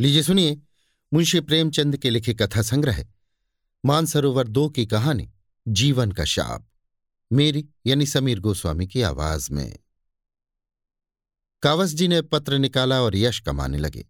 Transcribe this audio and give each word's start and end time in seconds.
लीजिए 0.00 0.22
सुनिए, 0.22 0.60
मुंशी 1.14 1.40
प्रेमचंद 1.40 1.96
के 1.96 2.10
लिखे 2.10 2.34
कथा 2.34 2.62
संग्रह 2.62 3.06
मानसरोवर 3.84 4.48
दो 4.48 4.68
की 4.68 4.86
कहानी, 4.86 5.32
जीवन 5.68 6.12
का 6.12 6.24
शाप। 6.24 6.68
मेरी 7.32 7.68
यानी 7.86 8.06
समीर 8.06 8.40
गोस्वामी 8.40 8.86
की 8.86 9.02
आवाज़ 9.02 9.52
में। 9.52 9.78
कावस 11.62 11.90
जी 11.90 12.08
ने 12.08 12.22
पत्र 12.22 12.58
निकाला 12.58 13.02
और 13.02 13.16
यश 13.16 13.40
कमाने 13.40 13.78
लगे। 13.78 14.08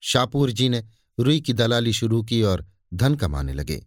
शापूर 0.00 0.50
जी 0.50 0.68
ने 0.68 0.88
रुई 1.20 1.40
की 1.40 1.52
दलाली 1.52 1.92
शुरू 1.92 2.22
की 2.22 2.42
और 2.42 2.66
धन 2.94 3.14
कमाने 3.14 3.52
लगे। 3.52 3.86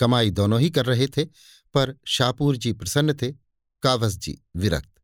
कमाई 0.00 0.30
दोनों 0.30 0.60
ही 0.60 0.70
कर 0.70 0.86
रहे 0.86 1.06
थे, 1.06 1.24
पर 1.74 1.98
शापूर 2.06 2.56
जी 2.56 2.72
प्रसन्न 2.72 3.14
थे, 3.14 3.32
कावस 3.82 4.16
जी 4.16 4.42
विरक्त। 4.56 5.02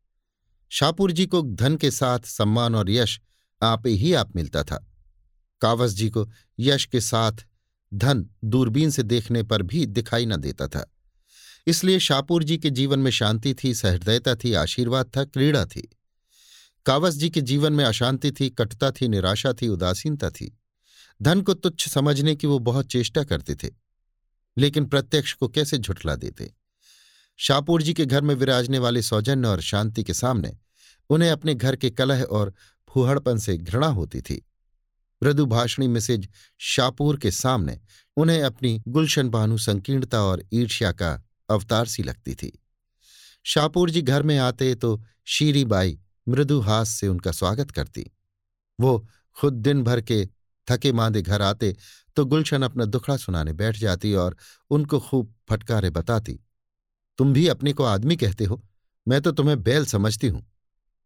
शापूर 0.69 1.11
जी 1.11 1.25
को 1.25 1.41
धन 1.41 1.75
के 1.75 1.91
साथ 1.91 2.19
सम्मान 2.19 2.75
और 2.75 2.89
यश 2.89 3.21
आप 3.61 3.87
ही 3.87 4.13
आप 4.13 4.35
मिलता 4.35 4.63
था। 4.63 4.91
कावस 5.61 5.91
जी 5.91 6.09
को 6.09 6.27
यश 6.59 6.85
के 6.85 7.01
साथ 7.01 7.45
धन 7.91 8.25
दूरबीन 8.43 8.89
से 8.89 9.03
देखने 9.03 9.43
पर 9.43 9.61
भी 9.61 9.85
दिखाई 9.85 10.25
न 10.25 10.35
देता 10.35 10.67
था। 10.67 10.91
इसलिए 11.67 11.99
शापूर 11.99 12.43
जी 12.43 12.57
के 12.57 12.69
जीवन 12.69 12.99
में 12.99 13.11
शांति 13.11 13.53
थी, 13.53 13.73
सहृदयता 13.73 14.35
थी, 14.35 14.53
आशीर्वाद 14.53 15.11
था, 15.17 15.23
क्रीड़ा 15.23 15.65
थी। 15.65 15.89
कावस 16.85 17.15
जी 17.15 17.29
के 17.29 17.41
जीवन 17.41 17.73
में 17.73 17.85
अशांति 17.85 18.31
थी, 18.31 18.49
कटता 18.49 18.91
थी, 18.91 19.07
निराशा 19.07 19.53
थी, 19.53 19.67
उदासीनता 19.67 20.29
थी। 20.29 20.57
धन 21.21 21.41
को 21.41 21.53
तुच्छ 21.53 21.87
समझने 21.89 22.35
की 22.35 22.47
वो 22.47 22.59
बहुत 22.59 22.87
चेष्टा 22.87 23.23
करते 23.23 23.55
थे, 23.55 23.69
लेकिन 24.57 24.85
प्रत्यक्ष 24.85 25.33
को 25.33 25.47
कैसे 25.47 25.77
झुठला 25.77 26.15
देते? 26.15 26.53
शापूर 27.39 27.81
जी 27.81 27.93
के 27.93 28.05
घर 28.05 28.21
में 28.21 28.35
विराजने 28.35 28.79
वाले 28.79 29.01
सौजन्य 29.01 29.47
और 29.47 29.61
शांति 29.61 30.03
के 30.03 30.13
सामने 30.13 30.57
उन्हें 31.09 31.29
अपने 31.29 31.55
घर 31.55 31.75
के 31.75 31.89
कलह 31.89 32.23
और 32.23 32.53
फूहड़पन 32.89 33.37
से 33.37 33.57
घृणा 33.57 33.87
होती 33.87 34.21
थी। 34.21 34.45
मृदुभाषणी 35.21 35.87
मिसेज 35.87 36.27
शापूर 36.61 37.17
के 37.17 37.31
सामने 37.31 37.79
उन्हें 38.17 38.41
अपनी 38.43 38.81
गुलशन 38.87 39.29
बानु 39.29 39.57
संकीर्णता 39.57 40.21
और 40.21 40.43
ईर्ष्या 40.53 40.91
का 40.91 41.11
अवतार 41.49 41.85
सी 41.85 42.03
लगती 42.03 42.35
थी। 42.35 42.51
शापूर 43.45 43.89
जी 43.89 44.01
घर 44.01 44.23
में 44.23 44.37
आते 44.39 44.73
तो 44.75 45.01
शीरी 45.27 45.63
बाई 45.65 45.97
मृदु 46.27 46.59
हास 46.59 46.89
से 46.89 47.07
उनका 47.07 47.31
स्वागत 47.31 47.71
करती। 47.71 48.05
वो 48.79 49.07
खुद 49.37 49.53
दिन 49.55 49.83
भर 49.83 50.01
के 50.01 50.25
थके 50.67 50.91
मांदे 50.91 51.21
घर 51.21 51.41
आते 51.41 51.75
तो 52.17 52.25
गुलशन 52.25 52.61
अपना 52.63 52.85
दुखड़ा 52.85 53.17
सुनाने 53.17 53.53
बैठ 53.53 53.77
जाती 53.77 54.13
और 54.15 54.35
उनको 54.71 54.99
खूब 54.99 55.33
फटकारे 55.49 55.89
बताती, 55.89 56.39
तुम 57.19 57.33
भी 57.33 57.47
अपने 57.47 57.73
को 57.73 57.83
आदमी 57.83 58.15
कहते 58.15 58.45
हो? 58.45 58.61
मैं 59.07 59.21
तो 59.21 59.31
तुम्हें 59.31 59.61
बैल 59.63 59.85
समझती 59.85 60.27
हूँ। 60.27 60.45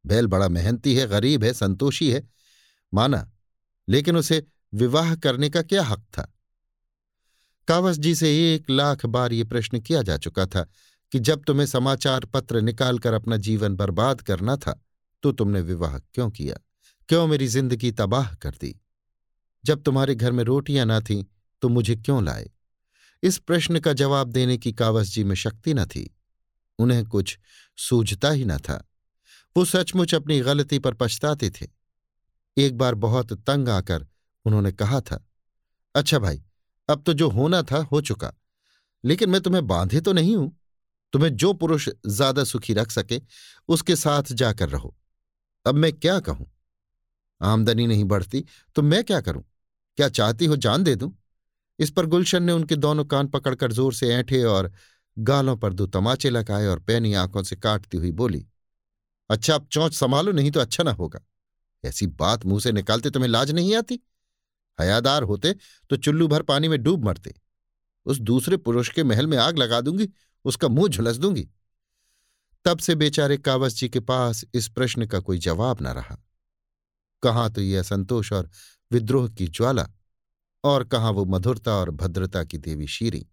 बैल 0.05 0.27
बड़ा 0.27 0.47
मेहनती 0.49 0.93
है, 0.95 1.07
गरीब 1.07 1.43
है, 1.43 1.53
संतोषी 1.53 2.09
है। 2.11 2.27
माना 2.93 3.29
लेकिन 3.89 4.17
उसे 4.17 4.45
विवाह 4.73 5.15
करने 5.15 5.49
का 5.49 5.61
क्या 5.61 5.83
हक 5.83 5.99
था? 5.99 6.33
कावस 7.67 7.97
जी 7.97 8.15
से 8.15 8.55
एक 8.55 8.69
लाख 8.69 9.05
बार 9.05 9.33
ये 9.33 9.43
प्रश्न 9.43 9.79
किया 9.79 10.01
जा 10.01 10.17
चुका 10.17 10.45
था 10.45 10.67
कि 11.11 11.19
जब 11.19 11.43
तुम्हें 11.43 11.65
समाचार 11.67 12.25
पत्र 12.25 12.61
निकालकर 12.61 13.13
अपना 13.13 13.37
जीवन 13.37 13.75
बर्बाद 13.75 14.21
करना 14.21 14.55
था 14.57 14.79
तो 15.23 15.31
तुमने 15.31 15.61
विवाह 15.61 15.97
क्यों 15.99 16.29
किया? 16.29 16.55
क्यों 17.09 17.27
मेरी 17.27 17.47
ज़िंदगी 17.47 17.91
तबाह 17.91 18.33
कर 18.35 18.51
दी? 18.51 18.79
जब 19.65 19.81
तुम्हारे 19.83 20.15
घर 20.15 20.31
में 20.31 20.43
रोटियाँ 20.43 20.85
ना 20.85 20.99
थीं 21.01 21.23
तो 21.61 21.69
मुझे 21.69 21.95
क्यों 21.95 22.23
लाए? 22.25 22.49
इस 23.23 23.37
प्रश्न 23.37 23.79
का 23.79 23.93
जवाब 23.93 24.27
देने 24.27 24.57
की 24.57 24.73
कावस 24.73 25.07
जी 25.07 25.23
में 25.23 25.35
शक्ति 25.35 25.73
न 25.73 25.85
थी। 25.85 26.09
उन्हें 26.79 27.05
कुछ 27.05 27.37
सूझता 27.77 28.29
ही 28.31 28.45
न 28.45 28.57
था। 28.57 28.89
वो 29.57 29.65
सचमुच 29.65 30.15
अपनी 30.15 30.39
गलती 30.39 30.79
पर 30.79 30.93
पछताते 30.93 31.49
थे। 31.49 31.78
एक 32.57 32.77
बार 32.77 32.95
बहुत 32.97 33.33
तंग 33.43 33.69
आकर 33.69 34.05
उन्होंने 34.45 34.71
कहा 34.71 34.99
था 35.01 35.23
अच्छा 35.95 36.19
भाई, 36.19 36.41
अब 36.89 37.03
तो 37.03 37.13
जो 37.13 37.29
होना 37.29 37.61
था 37.63 37.77
हो 37.91 38.01
चुका, 38.01 38.33
लेकिन 39.03 39.29
मैं 39.29 39.41
तुम्हें 39.41 39.65
बांधे 39.67 40.01
तो 40.01 40.13
नहीं 40.13 40.35
हूँ। 40.35 40.55
तुम्हें 41.13 41.35
जो 41.35 41.51
पुरुष 41.53 41.87
ज़्यादा 42.07 42.43
सुखी 42.43 42.73
रख 42.73 42.91
सके, 42.91 43.21
उसके 43.69 43.95
साथ 43.95 44.31
जाकर 44.33 44.69
रहो। 44.69 44.95
अब 45.65 45.75
मैं 45.75 45.91
क्या 45.93 46.19
कहूँ? 46.19 46.47
आमदनी 47.41 47.87
नहीं 47.87 48.03
बढ़ती 48.03 48.43
तो 48.75 48.81
मैं 48.81 49.03
क्या 49.03 49.21
करूँ? 49.21 49.43
क्या 49.97 50.09
चाहती 50.09 50.45
हो 50.45 50.55
जान 50.57 50.83
दे 50.83 50.95
दूँ? 50.95 51.11
इस 51.79 51.91
पर 51.91 52.05
गुलशन 52.05 52.43
ने 52.43 52.51
उनके 52.51 52.75
दोनों 52.75 53.05
कान 53.05 53.27
पकड़कर 53.27 53.71
ज़ोर 53.71 53.93
से 53.93 54.09
ऐंठे 54.13 54.43
और 54.43 54.71
गालों 55.17 55.55
पर 55.57 55.73
दो 55.73 55.85
तमाचे 55.87 56.29
लगाए 56.29 56.65
और 56.65 56.79
पैनी 56.79 57.13
आँखों 57.13 57.43
से 57.43 57.55
काटती 57.55 57.97
हुई 57.97 58.11
बोली 58.11 58.45
अच्छा 59.29 59.55
अब 59.55 59.67
चौंच 59.71 59.93
संभालो, 59.93 60.31
नहीं 60.31 60.51
तो 60.51 60.59
अच्छा 60.59 60.83
ना 60.83 60.91
होगा। 60.91 61.19
ऐसी 61.83 62.07
बात 62.07 62.45
मुँह 62.45 62.59
से 62.59 62.71
निकालते 62.71 63.09
तुम्हें 63.09 63.29
लाज 63.29 63.51
नहीं 63.51 63.75
आती? 63.75 63.99
हयादार 64.79 65.23
होते 65.23 65.55
तो 65.89 65.97
चुल्लू 65.97 66.27
भर 66.27 66.41
पानी 66.41 66.67
में 66.67 66.81
डूब 66.83 67.05
मरते। 67.05 67.33
उस 68.05 68.19
दूसरे 68.19 68.57
पुरुष 68.57 68.89
के 68.89 69.03
महल 69.03 69.27
में 69.27 69.37
आग 69.37 69.57
लगा 69.57 69.81
दूँगी, 69.81 70.09
उसका 70.45 70.67
मुँह 70.67 70.87
झुलस 70.87 71.17
दूँगी। 71.17 71.47
तब 72.65 72.79
से 72.79 72.95
बेचारे 72.95 73.37
कावस 73.37 73.75
जी 73.75 73.89
के 73.89 73.99
पास 73.99 74.43
इस 74.53 74.67
प्रश्न 74.67 75.05
का 75.05 75.19
कोई 75.19 75.37
जवाब 75.37 75.81
न 75.81 75.87
रहा। 75.87 76.17
कहाँ 77.23 77.49
तो 77.49 77.61
ये 77.61 77.77
असंतोष 77.77 78.31
और 78.33 78.49
विद्रोह 78.91 79.27
की 79.29 79.47
ज्वाला 79.47 79.87
और 80.63 80.83
कहाँ 80.83 81.11
वो 81.11 81.25
मधुरता 81.25 81.71
और 81.71 81.89
भद्रता 81.91 82.43
की 82.43 82.57
देवी 82.57 82.87
शीरी, 82.87 83.25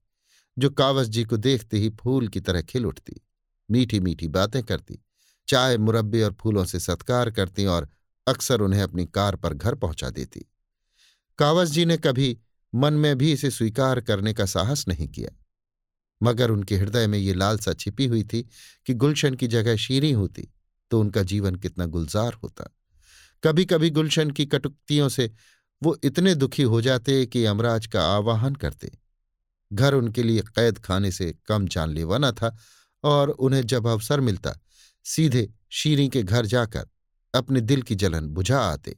जो 0.56 0.70
कावस 0.70 1.08
जी 1.08 1.24
को 1.24 1.36
देखते 1.36 1.78
ही 1.78 1.90
फूल 1.90 2.28
की 2.28 2.40
तरह 2.40 2.62
खिल 2.62 2.86
उठती 2.86 3.20
मीठी 3.68 4.00
मीठी 4.00 4.28
बातें 4.28 4.62
करती, 4.62 4.98
चाय, 5.48 5.76
मुरब्बे 5.78 6.22
और 6.22 6.32
फूलों 6.32 6.64
से 6.64 6.80
सत्कार 6.80 7.30
करती 7.30 7.66
और 7.66 7.88
अक्सर 8.26 8.60
उन्हें 8.60 8.82
अपनी 8.82 9.06
कार 9.06 9.36
पर 9.36 9.54
घर 9.54 9.74
पहुँचा 9.74 10.10
देती। 10.10 10.44
कावस 11.38 11.68
जी 11.68 11.84
ने 11.84 11.96
कभी 11.96 12.36
मन 12.72 12.94
में 12.94 13.16
भी 13.18 13.32
इसे 13.32 13.50
स्वीकार 13.50 14.00
करने 14.00 14.32
का 14.34 14.46
साहस 14.46 14.84
नहीं 14.88 15.08
किया। 15.08 15.30
मगर 16.20 16.50
उनके 16.50 16.76
हृदय 16.76 17.06
में 17.06 17.18
ये 17.18 17.34
लालसा 17.34 17.72
छिपी 17.72 18.06
हुई 18.06 18.22
थी 18.24 18.42
कि 18.86 18.94
गुलशन 18.94 19.34
की 19.34 19.46
जगह 19.46 19.76
शीरी 19.76 20.12
होती 20.12 20.48
तो 20.90 21.00
उनका 21.00 21.22
जीवन 21.22 21.54
कितना 21.54 21.86
गुलजार 21.86 22.32
होता। 22.32 22.72
कभी 23.42 23.64
कभी 23.64 23.90
गुलशन 23.90 24.30
की 24.30 24.46
कटुक्तियों 24.46 25.08
से 25.08 25.30
वो 25.82 25.96
इतने 26.04 26.34
दुखी 26.34 26.62
हो 26.62 26.80
जाते 26.80 27.24
कि 27.26 27.44
अमराज 27.44 27.86
का 27.86 28.02
आवाहन 28.06 28.54
करते। 28.54 28.90
घर 29.72 29.94
उनके 29.94 30.22
लिए 30.22 30.40
कैद 30.56 30.78
खाने 30.78 31.10
से 31.12 31.32
कम 31.46 31.66
जानलेवा 31.68 32.18
न 32.18 32.30
था 32.32 32.56
और 33.04 33.30
उन्हें 33.30 33.62
जब 33.62 33.86
अवसर 33.86 34.20
मिलता, 34.20 34.54
सीधे 35.04 35.48
शीरी 35.70 36.08
के 36.08 36.22
घर 36.22 36.46
जाकर 36.46 36.88
अपने 37.34 37.60
दिल 37.60 37.82
की 37.82 37.94
जलन 37.94 38.28
बुझा 38.28 38.60
आते। 38.60 38.96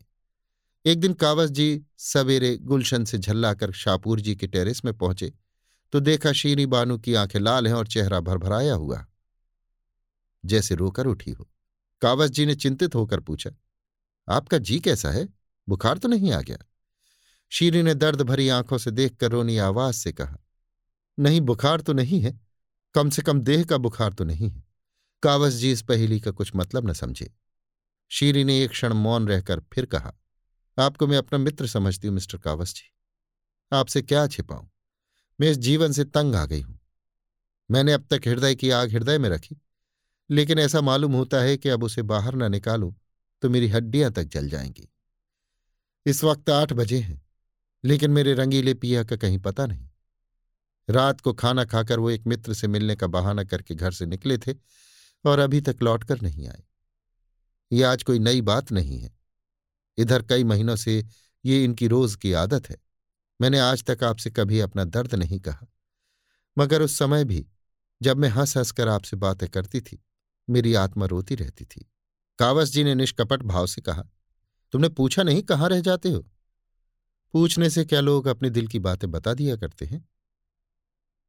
एक 0.85 1.01
दिन 1.01 1.13
कावस 1.13 1.51
जी 1.51 1.83
सवेरे 1.99 2.57
गुलशन 2.57 3.05
से 3.05 3.19
झल्लाकर 3.19 3.73
शापूर 3.73 4.21
जी 4.21 4.35
के 4.37 4.47
टेरेस 4.47 4.85
में 4.85 4.93
पहुँचे 4.95 5.33
तो 5.93 6.01
देखा 6.01 6.33
शीरी 6.33 6.67
बानू 6.67 6.99
की 6.99 7.15
आँखें 7.15 7.39
लाल 7.41 7.67
हैं 7.67 7.75
और 7.75 7.87
चेहरा 7.87 8.21
भरभराया 8.21 8.75
हुआ। 8.75 9.05
जैसे 10.45 10.75
रोकर 10.75 11.07
उठी 11.07 11.31
हो। 11.31 11.49
कावस 12.03 12.31
जी 12.31 12.47
ने 12.47 12.55
चिंतित 12.55 12.95
होकर 12.95 13.21
पूछा, 13.21 13.51
आपका 14.29 14.59
जी 14.59 14.79
कैसा 14.81 15.11
है? 15.11 15.29
बुखार 15.69 15.99
तो 15.99 16.09
नहीं 16.09 16.33
आ 16.33 16.41
गया? 16.41 16.59
शीरी 17.53 17.83
ने 17.83 17.95
दर्द 17.95 18.23
भरी 18.23 18.49
आँखों 18.49 18.79
से 18.79 18.91
देखकर 18.91 19.31
रोनी 19.31 19.57
आवाज़ 19.59 19.97
से 19.97 20.13
कहा, 20.13 20.37
नहीं, 21.19 21.41
बुखार 21.41 21.81
तो 21.81 21.93
नहीं 21.93 22.21
है। 22.21 22.39
कम 22.95 23.11
से 23.11 23.23
कम 23.23 23.41
देह 23.41 23.65
का 23.65 23.77
बुखार 23.79 24.13
तो 24.13 24.25
नहीं 24.25 24.51
है। 24.51 24.65
कावस 25.23 25.53
जी 25.53 25.73
इस 25.73 25.83
पहेली 25.83 26.21
का 26.21 26.31
कुछ 26.31 26.53
मतलब 26.57 26.89
न 26.91 26.93
समझे। 26.93 27.33
शीरी 28.11 28.45
ने 28.45 28.63
एक 28.65 28.71
क्षण 28.71 28.93
मौन 28.93 29.29
रहकर 29.29 29.61
फिर 29.73 29.87
कहा, 29.87 30.13
आपको 30.79 31.07
मैं 31.07 31.17
अपना 31.17 31.39
मित्र 31.39 31.67
समझती 31.67 32.07
हूँ, 32.07 32.15
मिस्टर 32.15 32.39
कावस 32.39 32.75
जी। 32.75 32.93
आपसे 33.73 34.03
क्या 34.03 34.27
छिपाऊं? 34.27 34.69
मैं 35.41 35.51
इस 35.51 35.57
जीवन 35.57 35.93
से 35.93 36.05
तंग 36.05 36.35
आ 36.35 36.45
गई 36.47 36.61
हूँ। 36.61 36.79
मैंने 37.71 37.93
अब 37.93 38.07
तक 38.11 38.29
हृदय 38.29 38.55
की 38.55 38.71
आग 38.71 38.91
हृदय 38.91 39.19
में 39.19 39.29
रखी। 39.29 39.57
लेकिन 40.31 40.59
ऐसा 40.59 40.81
मालूम 40.81 41.13
होता 41.13 41.41
है 41.41 41.57
कि 41.57 41.69
अब 41.69 41.85
उसे 41.85 42.03
बाहर 42.03 42.35
न 42.35 42.51
निकालूं 42.51 42.93
तो 43.43 43.51
मेरी 43.51 43.69
हड्डियाँ 43.69 44.11
तक 44.13 44.25
जल 44.25 44.49
जाएँगी। 44.49 44.89
इस 46.07 46.25
वक्त 46.25 46.51
आठ 46.51 46.73
बजे 46.73 46.99
हैं, 46.99 47.21
लेकिन 47.85 48.11
मेरे 48.11 48.35
रंगीले 48.35 48.75
पिया 48.75 49.05
का 49.05 49.17
कहीं 49.17 49.39
पता 49.39 49.67
नहीं। 49.67 49.89
रात 50.89 51.21
को 51.21 51.33
खाना 51.33 51.65
खाकर 51.65 51.99
वो 51.99 52.11
एक 52.11 52.27
मित्र 52.27 52.55
से 52.55 52.69
मिलने 52.69 52.97
का 52.97 53.07
बहाना 53.07 53.45
करके 53.45 53.75
घर 53.75 53.93
से 53.93 54.07
निकले 54.07 54.39
थे 54.39 54.55
और 55.25 55.39
अभी 55.39 55.61
तक 55.61 55.77
लौटकर 55.83 56.21
नहीं 56.21 56.49
आए। 56.49 56.63
ये 57.73 57.83
आज 57.83 58.03
कोई 58.03 58.19
नई 58.19 58.41
बात 58.41 58.73
नहीं 58.73 58.99
है। 58.99 59.19
इधर 59.99 60.23
कई 60.23 60.45
महीनों 60.45 60.77
से 60.77 61.07
ये 61.45 61.65
इनकी 61.65 61.87
रोज 61.87 62.17
की 62.17 62.33
आदत 62.33 62.71
है। 62.71 62.77
मैंने 63.41 63.59
आज 63.59 63.85
तक 63.85 64.05
आपसे 64.05 64.31
कभी 64.31 64.61
अपना 64.61 64.85
दर्द 64.85 65.15
नहीं 65.15 65.41
कहा। 65.41 65.67
मगर 66.59 66.83
उस 66.83 66.99
समय 66.99 67.25
भी 67.25 67.47
जब 68.03 68.17
मैं 68.17 68.29
हंस 68.29 68.57
हंसकर 68.57 68.89
आपसे 68.89 69.17
बातें 69.17 69.49
करती 69.49 69.81
थी, 69.81 70.05
मेरी 70.51 70.75
आत्मा 70.75 71.07
रोती 71.07 71.35
रहती 71.35 71.65
थी। 71.65 71.91
कावस 72.39 72.71
जी 72.71 72.85
ने 72.85 72.95
निष्कपट 72.95 73.43
भाव 73.43 73.67
से 73.67 73.81
कहा, 73.81 74.05
तुमने 74.73 74.89
पूछा 74.89 75.23
नहीं 75.23 75.43
कहाँ 75.43 75.69
रह 75.69 75.81
जाते 75.81 76.11
हो? 76.11 76.29
पूछने 77.33 77.71
से 77.71 77.85
क्या 77.85 78.01
लोग 78.01 78.27
अपने 78.27 78.51
दिल 78.51 78.67
की 78.67 78.79
बातें 78.79 79.11
बता 79.11 79.35
दिया 79.35 79.57
करते 79.57 79.87
हैं? 79.87 80.09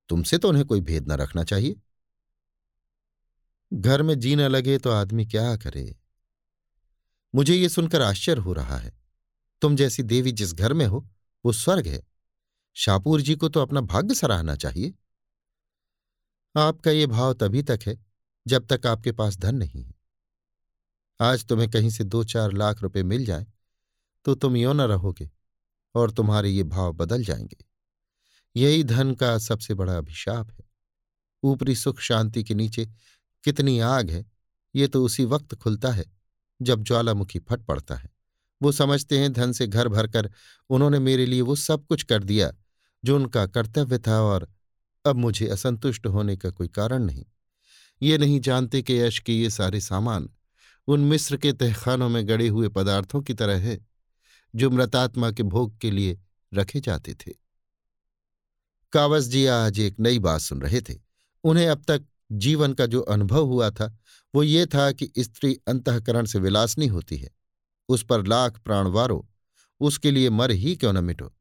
तुमसे 0.10 0.38
तो 0.38 0.50
उन्हें 0.50 0.66
कोई 0.66 0.82
भेद 0.82 1.10
न 1.10 1.12
रखना 1.12 1.44
चाहिए। 1.44 1.76
घर 3.74 4.02
में 4.02 4.20
जीना 4.20 4.48
लगे 4.48 4.78
तो 4.78 4.90
आदमी 4.90 5.26
क्या 5.26 5.56
करे? 5.56 5.99
मुझे 7.36 7.56
ये 7.56 7.70
सुनकर 7.70 8.02
आश्चर्य 8.02 8.42
हो 8.42 8.54
रहा 8.54 8.78
है। 8.78 8.98
तुम 9.62 9.76
जैसी 9.76 10.04
देवी 10.04 10.32
जिस 10.32 10.54
घर 10.54 10.74
में 10.74 10.86
हो, 10.88 11.10
वो 11.46 11.52
स्वर्ग 11.52 11.88
है। 11.88 12.08
शापूर 12.74 13.22
जी 13.22 13.36
को 13.36 13.50
तो 13.50 13.60
अपना 13.60 13.82
भाग्य 13.82 14.16
सराहना 14.16 14.56
चाहिए। 14.56 14.94
आपका 16.58 16.92
ये 16.92 17.08
भाव 17.08 17.34
तभी 17.34 17.64
तक 17.64 17.80
है, 17.88 18.06
जब 18.48 18.68
तक 18.68 18.88
आपके 18.88 19.12
पास 19.12 19.38
धन 19.38 19.56
नहीं 19.56 19.84
है। 19.84 19.94
आज 21.22 21.46
तुम्हें 21.46 21.70
कहीं 21.70 21.90
से 21.90 22.04
दो 22.04 22.24
चार 22.24 22.54
लाख 22.54 22.82
रुपए 22.82 23.04
मिल 23.04 23.26
जाए 23.26 23.48
तो 24.26 24.36
तुम 24.36 24.56
यो 24.58 24.74
न 24.74 24.82
रहोगे 24.82 25.30
और 25.96 26.12
तुम्हारे 26.12 26.50
ये 26.50 26.64
भाव 26.64 26.94
बदल 26.94 27.24
जाएँगे। 27.24 27.66
यही 28.56 28.84
धन 28.84 29.14
का 29.14 29.38
सबसे 29.38 29.74
बड़ा 29.74 29.98
अभिशाप 29.98 30.52
है। 30.52 30.66
ऊपरी 31.44 31.76
सुख 31.76 32.00
शांति 32.00 32.44
के 32.44 32.54
नीचे 32.54 32.86
कितनी 33.44 33.80
आग 33.80 34.10
है, 34.10 34.26
ये 34.76 34.88
तो 34.88 35.06
उसी 35.06 35.26
वक्त 35.26 35.56
खुलता 35.56 35.92
है 35.92 36.19
जब 36.62 36.84
ज्वालामुखी 36.84 37.40
फट 37.40 37.62
पड़ता 37.62 37.96
है। 37.96 38.10
वो 38.62 38.72
समझते 38.72 39.20
हैं 39.20 39.34
धन 39.34 39.52
से 39.52 39.68
घर 39.68 39.88
भरकर 39.88 40.32
उन्होंने 40.70 41.00
मेरे 41.00 41.26
लिए 41.26 41.42
वो 41.42 41.56
सब 41.56 41.86
कुछ 41.86 42.04
कर 42.04 42.24
दिया, 42.24 42.52
जो 43.06 43.16
उनका 43.16 43.46
कर्तव्य 43.46 44.00
था 44.00 44.22
और 44.22 44.48
अब 45.06 45.16
मुझे 45.16 45.48
असंतुष्ट 45.48 46.08
होने 46.08 46.38
का 46.38 46.50
कोई 46.50 46.68
कारण 46.68 47.04
नहीं। 47.04 47.26
ये 48.02 48.18
नहीं 48.18 48.40
जानते 48.40 48.82
कि 48.82 49.00
यश 49.00 49.20
के 49.20 49.34
ये 49.34 49.50
सारे 49.50 49.82
सामान 49.82 50.30
उन 50.88 51.00
मिस्र 51.00 51.38
के 51.38 51.54
तहखानों 51.54 52.10
में 52.10 52.28
गड़े 52.28 52.48
हुए 52.48 52.68
पदार्थों 52.68 53.22
की 53.22 53.34
तरह 53.34 53.60
है, 53.60 53.80
जो 54.56 54.70
मृतात्मा 54.70 55.32
के 55.32 55.44
भोग 55.44 55.78
के 55.78 55.92
लिए 55.92 56.20
रखे 56.54 56.80
जाते 56.80 57.14
थे। 57.14 57.34
कावस 58.92 59.24
जी 59.24 59.46
आज 59.46 59.80
एक 59.80 60.00
नई 60.00 60.20
बात 60.20 60.42
सुन 60.42 60.62
रहे 60.62 60.82
थे। 60.82 60.96
उन्हें 61.44 61.68
अब 61.68 61.84
तक 61.88 62.06
जीवन 62.32 62.74
का 62.74 62.86
जो 62.86 63.02
अनुभव 63.02 63.46
हुआ 63.46 63.70
था 63.70 63.98
वो 64.36 64.44
ये 64.44 64.66
था 64.66 64.92
कि 64.92 65.12
स्त्री 65.20 65.60
अंतकरण 65.68 66.26
से 66.26 66.40
विलासनी 66.40 66.88
होती 66.88 67.18
है। 67.18 67.30
उस 67.90 68.04
पर 68.04 68.28
लाख 68.28 68.60
प्राणवारो 68.60 69.30
उसके 69.82 70.12
लिए 70.12 70.30
मर 70.30 70.52
ही 70.52 70.76
क्यों 70.76 70.94
न 70.94 71.04
मिटो? 71.04 71.36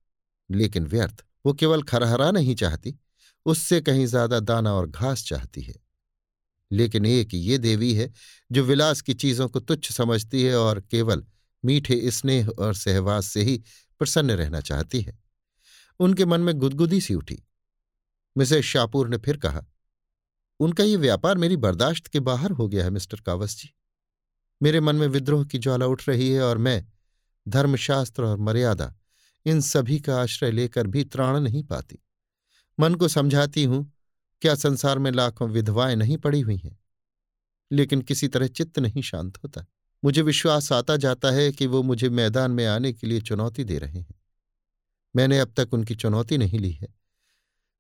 लेकिन 0.50 0.87
व्यर्थ, 0.87 1.25
वो 1.46 1.52
केवल 1.52 1.82
खरहरा 1.82 2.31
नहीं 2.31 2.55
चाहती, 2.55 2.99
उससे 3.46 3.81
कहीं 3.81 4.06
ज़्यादा 4.06 4.40
दाना 4.40 4.75
और 4.75 4.87
घास 4.87 5.25
चाहती 5.25 5.62
है। 5.62 5.75
लेकिन 6.73 7.06
एक 7.06 7.29
ये 7.35 7.58
देवी 7.58 7.94
है, 7.94 8.12
जो 8.52 8.64
विलास 8.64 9.00
की 9.00 9.14
चीज़ों 9.14 9.49
को 9.49 9.61
तुच्छ 9.61 9.93
समझती 9.93 10.43
है 10.43 10.56
और 10.56 10.81
केवल 10.81 11.25
मीठे 11.64 12.11
स्नेह 12.11 12.49
और 12.49 12.75
सहवास 12.75 13.26
से 13.26 13.43
ही 13.43 13.62
प्रसन्न 13.99 14.31
रहना 14.31 14.61
चाहती 14.61 15.00
है। 15.00 15.19
उनके 16.00 16.25
मन 16.25 16.40
में 16.40 16.55
गुदगुदी 16.55 17.00
सी 17.00 17.14
उठी। 17.14 17.43
मिसेस 18.37 18.64
शापूर 18.64 19.08
ने 19.08 19.17
फिर 19.17 19.37
कहा 19.37 19.64
उनका 20.60 20.84
ये 20.84 20.96
व्यापार 20.96 21.38
मेरी 21.38 21.56
बर्दाश्त 21.56 22.06
के 22.06 22.20
बाहर 22.20 22.50
हो 22.50 22.69
गया 22.69 22.84
है, 22.84 22.90
मिस्टर 22.90 23.20
कावस 23.20 23.56
जी। 23.58 23.75
मेरे 24.62 24.81
मन 24.81 24.96
में 24.96 25.06
विद्रोह 25.06 25.44
की 25.44 25.58
ज्वाला 25.58 25.87
उठ 25.87 26.08
रही 26.08 26.31
है 26.31 26.43
और 26.43 26.58
मैं 26.58 26.87
धर्मशास्त्र 27.49 28.25
और 28.25 28.38
मर्यादा, 28.38 28.94
इन 29.46 29.60
सभी 29.60 29.99
का 30.00 30.20
आश्रय 30.22 30.50
लेकर 30.50 30.87
भी 30.87 31.05
त्राण 31.05 31.40
नहीं 31.40 31.62
पाती। 31.62 31.99
मन 32.81 32.94
को 32.94 33.08
समझाती 33.08 33.64
हूँ, 33.64 33.93
क्या 34.43 34.55
संसार 34.55 34.99
में 34.99 35.10
लाखों 35.10 35.49
विधवाएँ 35.50 35.96
नहीं 35.96 36.16
पड़ी 36.16 36.40
हुई 36.40 36.56
हैं। 36.56 36.78
लेकिन 37.72 38.02
किसी 38.02 38.28
तरह 38.28 38.46
चित्त 38.46 38.78
नहीं 38.78 39.02
शांत 39.02 39.37
होता। 39.37 39.64
मुझे 40.04 40.22
विश्वास 40.22 40.72
आता 40.72 40.96
जाता 40.96 41.31
है 41.31 41.50
कि 41.52 41.66
वो 41.66 41.82
मुझे 41.82 42.08
मैदान 42.08 42.50
में 42.50 42.66
आने 42.66 42.93
के 42.93 43.06
लिए 43.06 43.20
चुनौती 43.20 43.64
दे 43.64 43.78
रहे 43.78 44.00
हैं। 44.00 44.14
मैंने 45.16 45.38
अब 45.38 45.52
तक 45.56 45.75
उनकी 45.75 45.94
चुनौती 45.94 46.38
नहीं 46.38 46.58
ली 46.58 46.70
है, 46.72 46.88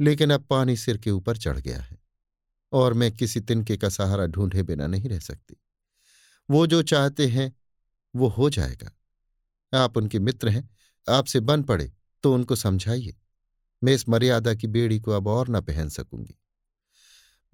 लेकिन 0.00 0.30
अब 0.30 0.44
पानी 0.44 0.76
सिर 0.76 0.96
के 0.96 1.10
ऊपर 1.10 1.36
चढ़ 1.36 1.58
गया 1.58 1.80
है। 1.80 1.97
और 2.72 2.92
मैं 2.92 3.12
किसी 3.12 3.40
तिनके 3.40 3.76
का 3.76 3.88
सहारा 3.88 4.26
ढूंढे 4.26 4.62
बिना 4.62 4.86
नहीं 4.86 5.08
रह 5.08 5.18
सकती। 5.18 5.56
वो 6.50 6.66
जो 6.66 6.82
चाहते 6.82 7.26
हैं, 7.26 7.56
वो 8.16 8.28
हो 8.28 8.50
जाएगा। 8.50 8.92
आप 9.74 9.96
उनके 9.96 10.18
मित्र 10.18 10.48
हैं, 10.48 10.70
आपसे 11.08 11.40
बन 11.40 11.62
पड़े 11.62 11.92
तो 12.22 12.34
उनको 12.34 12.56
समझाइए। 12.56 13.16
मैं 13.84 13.94
इस 13.94 14.08
मर्यादा 14.08 14.54
की 14.54 14.66
बेड़ी 14.66 15.00
को 15.00 15.10
अब 15.10 15.26
और 15.26 15.48
न 15.48 15.60
पहन 15.60 15.88
सकूँगी। 15.88 16.38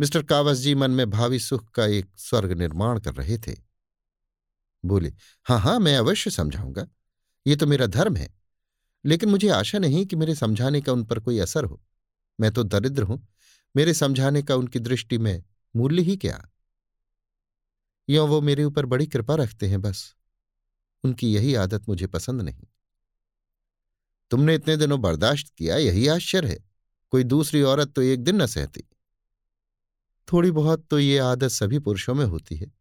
मिस्टर 0.00 0.22
कावस 0.22 0.58
जी 0.58 0.74
मन 0.74 0.90
में 0.90 1.10
भावी 1.10 1.38
सुख 1.38 1.70
का 1.70 1.86
एक 1.86 2.10
स्वर्ग 2.16 2.52
निर्माण 2.52 3.00
कर 3.00 3.14
रहे 3.14 3.38
थे। 3.38 3.56
बोले 4.84 5.12
हाँ 5.44 5.60
हाँ 5.60 5.78
मैं 5.78 5.96
अवश्य 5.96 6.30
समझाऊँगा। 6.30 6.86
ये 7.46 7.56
तो 7.56 7.66
मेरा 7.66 7.86
धर्म 7.86 8.16
है। 8.16 8.34
लेकिन 9.04 9.28
मुझे 9.28 9.48
आशा 9.48 9.78
नहीं 9.78 10.06
कि 10.06 10.16
मेरे 10.16 10.34
समझाने 10.34 10.80
का 10.80 10.92
उन 10.92 11.04
पर 11.04 11.18
कोई 11.18 11.38
असर 11.38 11.64
हो। 11.64 11.82
मैं 12.40 12.52
तो 12.52 12.62
दरिद्र 12.62 13.02
हूँ 13.02 13.28
मेरे 13.76 13.94
समझाने 13.94 14.42
का 14.42 14.54
उनकी 14.54 14.78
दृष्टि 14.78 15.18
में 15.18 15.44
मूल्य 15.76 16.02
ही 16.02 16.16
क्या? 16.16 16.50
यों 18.08 18.28
वो 18.28 18.40
मेरे 18.40 18.64
ऊपर 18.64 18.86
बड़ी 18.86 19.06
कृपा 19.06 19.34
रखते 19.34 19.66
हैं 19.66 19.82
बस। 19.82 20.14
उनकी 21.04 21.34
यही 21.34 21.54
आदत 21.54 21.88
मुझे 21.88 22.06
पसंद 22.06 22.42
नहीं। 22.42 22.64
तुमने 24.30 24.54
इतने 24.54 24.76
दिनों 24.76 25.00
बर्दाश्त 25.00 25.48
किया, 25.58 25.76
यही 25.76 26.08
आश्चर्य 26.08 26.48
है। 26.48 26.64
कोई 27.10 27.24
दूसरी 27.24 27.62
औरत 27.62 27.88
तो 27.88 28.02
एक 28.02 28.20
दिन 28.20 28.42
न 28.42 28.46
सहती। 28.46 28.84
थोड़ी 30.32 30.50
बहुत 30.50 30.86
तो 30.86 30.98
ये 30.98 31.18
आदत 31.18 31.48
सभी 31.48 31.78
पुरुषों 31.78 32.14
में 32.14 32.24
होती 32.24 32.56
है। 32.56 32.72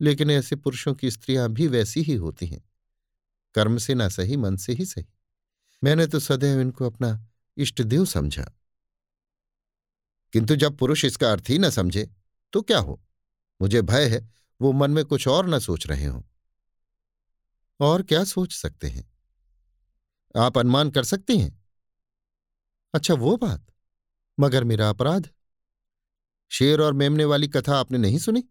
लेकिन 0.00 0.30
ऐसे 0.30 0.56
पुरुषों 0.56 0.94
की 0.94 1.10
स्त्रियाँ 1.10 1.52
भी 1.52 1.66
वैसी 1.66 2.00
ही 2.00 2.14
होती 2.14 2.46
हैं। 2.46 2.64
कर्म 3.54 3.78
से 3.78 3.94
ना 3.94 4.08
सही, 4.08 4.36
मन 4.36 4.56
से 4.56 4.72
ही 4.72 4.84
सही। 4.84 5.06
मैंने 5.84 6.06
तो 6.06 6.20
सदैव 6.20 6.60
इनको 6.60 6.86
अपना 6.86 7.26
इष्टदेव 7.56 8.04
समझा। 8.04 8.52
किंतु 10.32 10.56
जब 10.56 10.76
पुरुष 10.76 11.04
इसका 11.04 11.32
अर्थ 11.32 11.44
ही 11.48 11.58
न 11.58 11.70
समझे 11.70 12.10
तो 12.52 12.62
क्या 12.62 12.78
हो? 12.78 13.02
मुझे 13.62 13.82
भय 13.82 14.08
है, 14.08 14.30
वो 14.60 14.72
मन 14.72 14.90
में 14.90 15.04
कुछ 15.04 15.28
और 15.28 15.48
न 15.48 15.58
सोच 15.58 15.86
रहे 15.86 16.06
हों। 16.06 16.22
और 17.80 18.02
क्या 18.02 18.24
सोच 18.24 18.54
सकते 18.54 18.88
हैं? 18.88 19.12
आप 20.36 20.58
अनुमान 20.58 20.90
कर 20.90 21.04
सकते 21.04 21.36
हैं? 21.36 21.64
अच्छा 22.94 23.14
वो 23.14 23.36
बात, 23.36 23.66
मगर 24.40 24.64
मेरा 24.64 24.88
अपराध। 24.88 25.30
शेर 26.50 26.80
और 26.80 26.92
मेमने 26.92 27.24
वाली 27.24 27.48
कथा 27.48 27.78
आपने 27.78 27.98
नहीं 27.98 28.18
सुनी? 28.18 28.44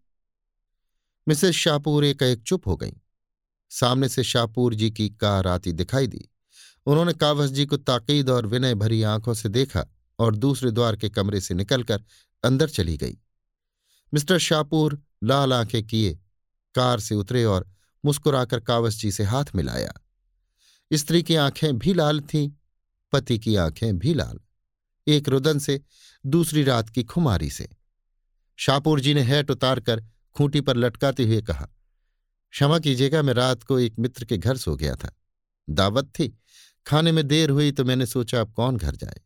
मिसेस 1.28 1.54
शाहपुर 1.54 2.04
एक 2.04 2.22
एक 2.22 2.42
चुप 2.42 2.68
हो 2.68 2.76
गई। 2.76 2.92
सामने 3.70 4.08
से 4.08 4.24
शाहपुर 4.24 4.74
जी 4.74 4.90
की 4.90 5.08
कार 5.08 5.46
आती 5.46 5.72
दिखाई 5.72 6.06
दी। 6.06 6.28
उन्होंने 6.86 7.12
कावस 7.12 7.50
जी 7.50 7.66
को 7.66 7.76
ताकीद 7.76 8.30
और 8.30 8.46
विनय 8.46 8.74
भरी 8.74 9.02
आँखों 9.02 9.34
से 9.34 9.48
देखा। 9.48 9.86
और 10.18 10.36
दूसरे 10.36 10.70
द्वार 10.70 10.96
के 10.96 11.08
कमरे 11.08 11.40
से 11.40 11.54
निकलकर 11.54 12.02
अंदर 12.44 12.68
चली 12.68 12.96
गई। 12.96 13.16
मिस्टर 14.12 14.38
शाहपुर 14.38 15.00
लाल 15.24 15.52
आँखें 15.52 15.82
किए, 15.82 16.14
कार 16.74 17.00
से 17.00 17.14
उतरे 17.14 17.44
और 17.44 17.70
मुस्कुराकर 18.04 18.60
कावस 18.60 18.98
जी 18.98 19.10
से 19.12 19.24
हाथ 19.24 19.44
मिलाया। 19.54 19.92
स्त्री 20.90 21.22
की 21.22 21.34
आँखें 21.34 21.78
भी 21.78 21.94
लाल 21.94 22.20
थीं, 22.20 22.50
पति 23.12 23.38
की 23.38 23.56
आँखें 23.56 23.98
भी 23.98 24.14
लाल, 24.14 24.38
एक 25.06 25.28
रुदन 25.28 25.58
से 25.58 25.80
दूसरी 26.24 26.62
रात 26.62 26.88
की 26.88 27.02
खुमारी 27.04 27.50
से। 27.50 27.68
शाहपुर 28.58 29.00
जी 29.00 29.14
ने 29.14 29.22
हैट 29.22 29.50
उतारकर 29.50 30.02
खूंटी 30.36 30.60
पर 30.60 30.76
लटकाते 30.76 31.24
हुए 31.24 31.40
कहा, 31.42 31.68
क्षमा 32.52 32.78
कीजिएगा, 32.78 33.22
मैं 33.22 33.34
रात 33.34 33.62
को 33.62 33.78
एक 33.78 33.98
मित्र 33.98 34.24
के 34.24 34.38
घर 34.38 34.56
सो 34.56 34.76
गया 34.76 34.94
था। 34.94 35.14
दावत 35.68 36.08
थी, 36.08 36.28
खाने 36.86 37.12
में 37.12 37.26
देर 37.28 37.50
हुई 37.50 37.72
तो 37.72 37.84
मैंने 37.84 38.06
सोचा 38.06 38.40
अब 38.40 38.52
कौन 38.52 38.76
घर 38.76 38.96
जाए? 38.96 39.20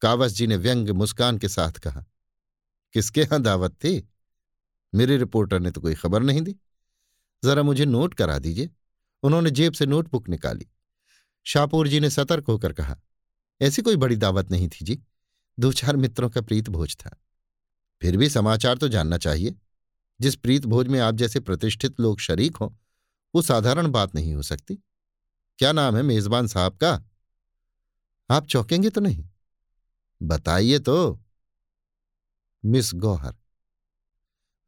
कावस 0.00 0.32
जी 0.32 0.46
ने 0.46 0.56
व्यंग 0.56 0.88
मुस्कान 0.88 1.38
के 1.38 1.48
साथ 1.48 1.72
कहा, 1.72 2.04
किसके 2.94 3.20
यहाँ 3.20 3.40
दावत 3.42 3.72
थी? 3.74 4.08
मेरे 4.94 5.16
रिपोर्टर 5.16 5.60
ने 5.60 5.70
तो 5.70 5.80
कोई 5.80 5.94
खबर 5.94 6.22
नहीं 6.22 6.42
दी। 6.42 6.56
जरा 7.44 7.62
मुझे 7.62 7.84
नोट 7.84 8.14
करा 8.14 8.38
दीजिए। 8.38 8.70
उन्होंने 9.22 9.50
जेब 9.50 9.72
से 9.72 9.86
नोटबुक 9.86 10.28
निकाली। 10.28 10.66
शाहपुर 11.46 11.88
जी 11.88 12.00
ने 12.00 12.10
सतर्क 12.10 12.44
होकर 12.44 12.72
कहा, 12.72 12.96
ऐसी 13.60 13.82
कोई 13.82 13.96
बड़ी 13.96 14.16
दावत 14.16 14.50
नहीं 14.50 14.68
थी 14.68 14.84
जी। 14.84 15.02
दो 15.58 15.72
चार 15.72 15.96
मित्रों 15.96 16.30
का 16.30 16.40
प्रीत 16.40 16.68
भोज 16.68 16.96
था। 16.96 17.16
फिर 18.02 18.16
भी 18.16 18.28
समाचार 18.30 18.78
तो 18.78 18.88
जानना 18.88 19.18
चाहिए। 19.18 19.54
जिस 20.20 20.34
प्रीत 20.36 20.66
भोज 20.66 20.88
में 20.88 20.98
आप 21.00 21.14
जैसे 21.14 21.40
प्रतिष्ठित 21.40 22.00
लोग 22.00 22.20
शरीक 22.20 22.56
हों, 22.56 22.70
वो 23.34 23.42
साधारण 23.42 23.88
बात 23.88 24.14
नहीं 24.14 24.34
हो 24.34 24.42
सकती। 24.42 24.78
क्या 25.58 25.72
नाम 25.72 25.96
है 25.96 26.02
मेजबान 26.02 26.46
साहब 26.46 26.76
का? 26.76 27.02
आप 28.30 28.46
चौंकेंगे 28.46 28.90
तो 28.90 29.00
नहीं? 29.00 29.28
बताइए 30.22 30.78
तो। 30.78 31.22
मिस 32.64 32.90
गौहर। 32.94 33.34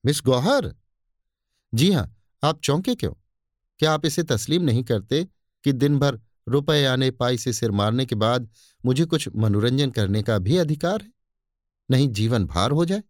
मिस 0.07 0.23
गौहर? 0.23 0.77
जी 1.75 1.93
हाँ, 1.93 2.17
आप 2.45 2.61
चौंके 2.61 2.95
क्यों? 2.95 3.13
क्या 3.79 3.93
आप 3.93 4.07
इसे 4.07 4.23
तस्लीम 4.23 4.63
नहीं 4.63 4.85
करते 4.85 5.29
कि 5.65 5.73
दिन 5.73 5.99
भर 5.99 6.21
रुपए 6.49 6.85
आने, 6.85 7.11
पाई 7.11 7.39
से 7.39 7.53
सिर 7.53 7.71
मारने 7.71 8.07
के 8.07 8.15
बाद 8.15 8.51
मुझे 8.85 9.05
कुछ 9.05 9.29
मनोरंजन 9.37 9.91
करने 9.91 10.23
का 10.23 10.39
भी 10.39 10.57
अधिकार 10.57 11.03
है? 11.03 11.13
नहीं, 11.91 12.09
जीवन 12.09 12.47
भार 12.47 12.71
हो 12.71 12.85
जाए। 12.85 13.03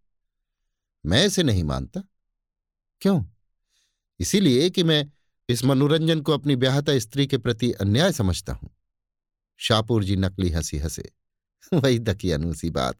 मैं 1.06 1.26
इसे 1.26 1.42
नहीं 1.42 1.64
मानता। 1.64 2.02
क्यों? 3.00 3.24
इसीलिए 4.20 4.70
कि 4.70 4.82
मैं 4.82 5.12
इस 5.48 5.64
मनोरंजन 5.64 6.20
को 6.20 6.32
अपनी 6.32 6.56
ब्याहता 6.56 6.98
स्त्री 6.98 7.26
के 7.26 7.38
प्रति 7.38 7.72
अन्याय 7.72 8.12
समझता 8.12 8.52
हूँ। 8.52 8.70
शाहपुर 9.56 10.04
जी 10.04 10.16
नकली 10.16 10.50
हँसी 10.50 10.78
हंसे 10.78 11.12
वही 11.74 11.98
दकियानूसी 11.98 12.70
बात। 12.70 12.96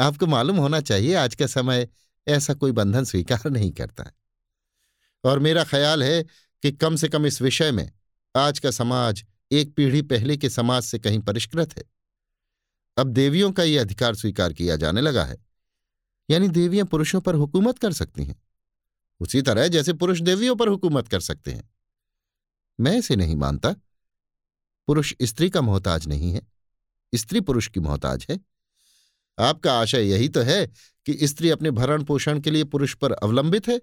आपको 0.00 0.26
मालूम 0.26 0.56
होना 0.56 0.80
चाहिए, 0.80 1.14
आज 1.14 1.34
का 1.34 1.46
समय 1.46 1.88
ऐसा 2.28 2.54
कोई 2.54 2.72
बंधन 2.72 3.04
स्वीकार 3.04 3.50
नहीं 3.50 3.72
करता 3.72 4.12
और 5.24 5.38
मेरा 5.38 5.64
ख्याल 5.64 6.02
है 6.02 6.22
कि 6.62 6.72
कम 6.72 6.96
से 6.96 7.08
कम 7.08 7.26
इस 7.26 7.42
विषय 7.42 7.70
में 7.70 7.92
आज 8.36 8.58
का 8.58 8.70
समाज 8.70 9.24
एक 9.52 9.74
पीढ़ी 9.74 10.02
पहले 10.02 10.36
के 10.36 10.50
समाज 10.50 10.82
से 10.82 10.98
कहीं 10.98 11.18
परिष्कृत 11.18 11.78
है। 11.78 11.84
अब 12.96 13.06
देवियों 13.06 13.52
का 13.52 13.62
यह 13.62 13.80
अधिकार 13.80 14.14
स्वीकार 14.14 14.52
किया 14.52 14.76
जाने 14.76 15.00
लगा 15.00 15.24
है। 15.24 15.46
यानी 16.30 16.48
देवियाँ 16.48 16.86
पुरुषों 16.86 17.20
पर 17.20 17.34
हुकूमत 17.34 17.78
कर 17.78 17.92
सकती 17.92 18.24
हैं। 18.24 18.42
उसी 19.20 19.42
तरह 19.42 19.68
जैसे 19.68 19.92
पुरुष 19.92 20.20
देवियों 20.20 20.56
पर 20.56 20.68
हुकूमत 20.68 21.08
कर 21.08 21.20
सकते 21.20 21.52
हैं। 21.52 21.70
मैं 22.80 22.98
इसे 22.98 23.16
नहीं 23.16 23.36
मानता। 23.36 23.72
पुरुष 24.86 25.14
स्त्री 25.22 25.50
का 25.50 25.60
मोहताज 25.60 26.06
नहीं 26.06 26.32
है। 26.32 26.49
स्त्री 27.12 27.40
पुरुष 27.40 27.68
की 27.68 27.80
मोहताज 27.80 28.26
है। 28.30 28.38
आपका 29.38 29.72
आशय 29.80 30.10
यही 30.10 30.28
तो 30.28 30.40
है 30.40 30.66
कि 31.06 31.16
स्त्री 31.22 31.50
अपने 31.50 31.70
भरण 31.70 32.02
पोषण 32.04 32.40
के 32.40 32.50
लिए 32.50 32.64
पुरुष 32.64 32.94
पर 32.94 33.12
अवलंबित 33.12 33.68
है? 33.68 33.80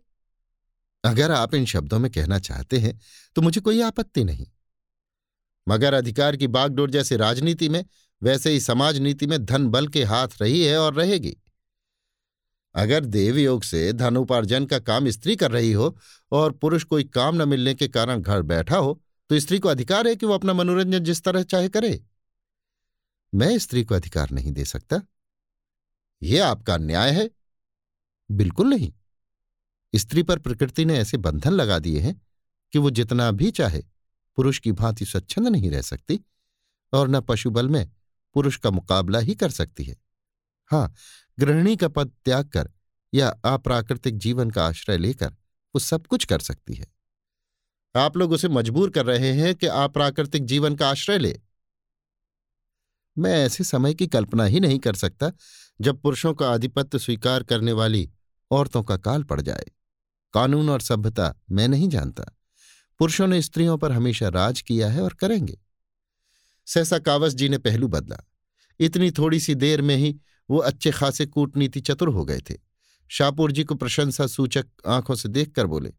अगर 1.03 1.31
आप 1.31 1.53
इन 1.53 1.65
शब्दों 1.65 1.99
में 1.99 2.11
कहना 2.11 2.39
चाहते 2.39 2.77
हैं 2.77 2.99
तो 3.35 3.41
मुझे 3.41 3.61
कोई 3.61 3.81
आपत्ति 3.81 4.23
नहीं। 4.23 4.47
मगर 5.67 5.93
अधिकार 5.93 6.35
की 6.35 6.47
बागडोर 6.47 6.91
जैसे 6.91 7.17
राजनीति 7.17 7.69
में, 7.69 7.83
वैसे 8.21 8.51
ही 8.51 8.59
समाज 8.59 8.97
नीति 8.97 9.27
में 9.27 9.43
धन 9.45 9.67
बल 9.67 9.87
के 9.87 10.03
हाथ 10.03 10.27
रही 10.41 10.63
है 10.65 10.77
और 10.77 10.93
रहेगी। 10.93 11.35
अगर 12.75 13.05
देव 13.05 13.37
योग 13.37 13.63
से 13.63 13.91
धन 13.93 14.17
उपार्जन 14.17 14.65
का 14.65 14.79
काम 14.79 15.09
स्त्री 15.09 15.35
कर 15.35 15.51
रही 15.51 15.71
हो 15.71 15.95
और 16.31 16.51
पुरुष 16.51 16.83
कोई 16.83 17.03
काम 17.03 17.41
न 17.41 17.47
मिलने 17.49 17.73
के 17.73 17.87
कारण 17.87 18.21
घर 18.21 18.41
बैठा 18.41 18.77
हो 18.77 19.01
तो 19.29 19.39
स्त्री 19.39 19.59
को 19.59 19.69
अधिकार 19.69 20.07
है 20.07 20.15
कि 20.15 20.25
वो 20.25 20.33
अपना 20.33 20.53
मनोरंजन 20.53 20.99
जिस 20.99 21.23
तरह 21.23 21.43
चाहे 21.43 21.69
करे। 21.69 21.99
मैं 23.33 23.57
स्त्री 23.57 23.83
को 23.83 23.95
अधिकार 23.95 24.31
नहीं 24.31 24.51
दे 24.51 24.65
सकता। 24.65 25.01
यह 26.23 26.47
आपका 26.47 26.77
न्याय 26.77 27.11
है? 27.11 27.29
बिल्कुल 28.31 28.67
नहीं। 28.67 28.93
स्त्री 29.95 30.23
पर 30.23 30.39
प्रकृति 30.39 30.85
ने 30.85 30.97
ऐसे 30.97 31.17
बंधन 31.17 31.51
लगा 31.51 31.79
दिए 31.79 31.99
हैं 31.99 32.21
कि 32.71 32.79
वो 32.79 32.89
जितना 32.89 33.31
भी 33.31 33.51
चाहे, 33.51 33.83
पुरुष 34.35 34.59
की 34.59 34.71
भांति 34.71 35.05
स्वच्छंद 35.05 35.47
नहीं 35.47 35.71
रह 35.71 35.81
सकती 35.81 36.21
और 36.93 37.07
न 37.07 37.21
पशु 37.21 37.49
बल 37.49 37.69
में 37.69 37.91
पुरुष 38.33 38.57
का 38.57 38.71
मुकाबला 38.71 39.19
ही 39.19 39.35
कर 39.35 39.51
सकती 39.51 39.83
है। 39.83 39.95
हाँ 40.65 40.93
गृहिणी 41.39 41.75
का 41.75 41.87
पद 41.87 42.11
त्याग 42.25 42.49
कर 42.49 42.71
या 43.13 43.29
अप्राकृतिक 43.29 44.17
जीवन 44.17 44.51
का 44.51 44.67
आश्रय 44.67 44.97
लेकर 44.97 45.29
वो 45.75 45.79
सब 45.79 46.07
कुछ 46.07 46.25
कर 46.25 46.39
सकती 46.39 46.73
है। 46.73 46.87
आप 47.95 48.17
लोग 48.17 48.31
उसे 48.31 48.47
मजबूर 48.47 48.89
कर 48.89 49.05
रहे 49.05 49.33
हैं 49.33 49.55
कि 49.55 49.67
अप्राकृतिक 49.67 50.45
जीवन 50.45 50.75
का 50.75 50.89
आश्रय 50.89 51.17
ले। 51.17 51.41
मैं 53.17 53.45
ऐसे 53.45 53.63
समय 53.63 53.93
की 53.93 54.07
कल्पना 54.07 54.43
ही 54.43 54.59
नहीं 54.59 54.79
कर 54.79 54.95
सकता, 54.95 55.31
जब 55.81 56.01
पुरुषों 56.01 56.33
का 56.33 56.49
आधिपत्य 56.51 56.99
स्वीकार 56.99 57.43
करने 57.43 57.71
वाली 57.71 58.09
औरतों 58.51 58.83
का 58.83 58.97
काल 58.97 59.23
पड़ 59.23 59.41
जाए। 59.41 59.65
कानून 60.33 60.69
और 60.69 60.81
सभ्यता 60.81 61.41
मैं 61.51 61.67
नहीं 61.67 61.89
जानता। 61.89 62.23
पुरुषों 62.99 63.27
ने 63.27 63.41
स्त्रियों 63.41 63.77
पर 63.77 63.91
हमेशा 63.91 64.27
राज 64.27 64.61
किया 64.61 64.89
है 64.89 65.01
और 65.01 65.13
करेंगे। 65.13 65.57
सहसा 66.65 66.99
कावस 66.99 67.33
जी 67.33 67.49
ने 67.49 67.57
पहलू 67.57 67.87
बदला। 67.87 68.17
इतनी 68.79 69.11
थोड़ी 69.11 69.39
सी 69.39 69.55
देर 69.55 69.81
में 69.81 69.95
ही 69.95 70.19
वो 70.49 70.57
अच्छे 70.57 70.91
खासे 70.91 71.25
कूटनीति 71.25 71.81
चतुर 71.81 72.09
हो 72.09 72.25
गए 72.25 72.41
थे। 72.49 72.55
शाहपुर 73.07 73.51
जी 73.51 73.63
को 73.63 73.75
प्रशंसा 73.75 74.27
सूचक 74.27 74.65
आँखों 74.87 75.15
से 75.15 75.29
देखकर 75.29 75.65
बोले 75.65 75.93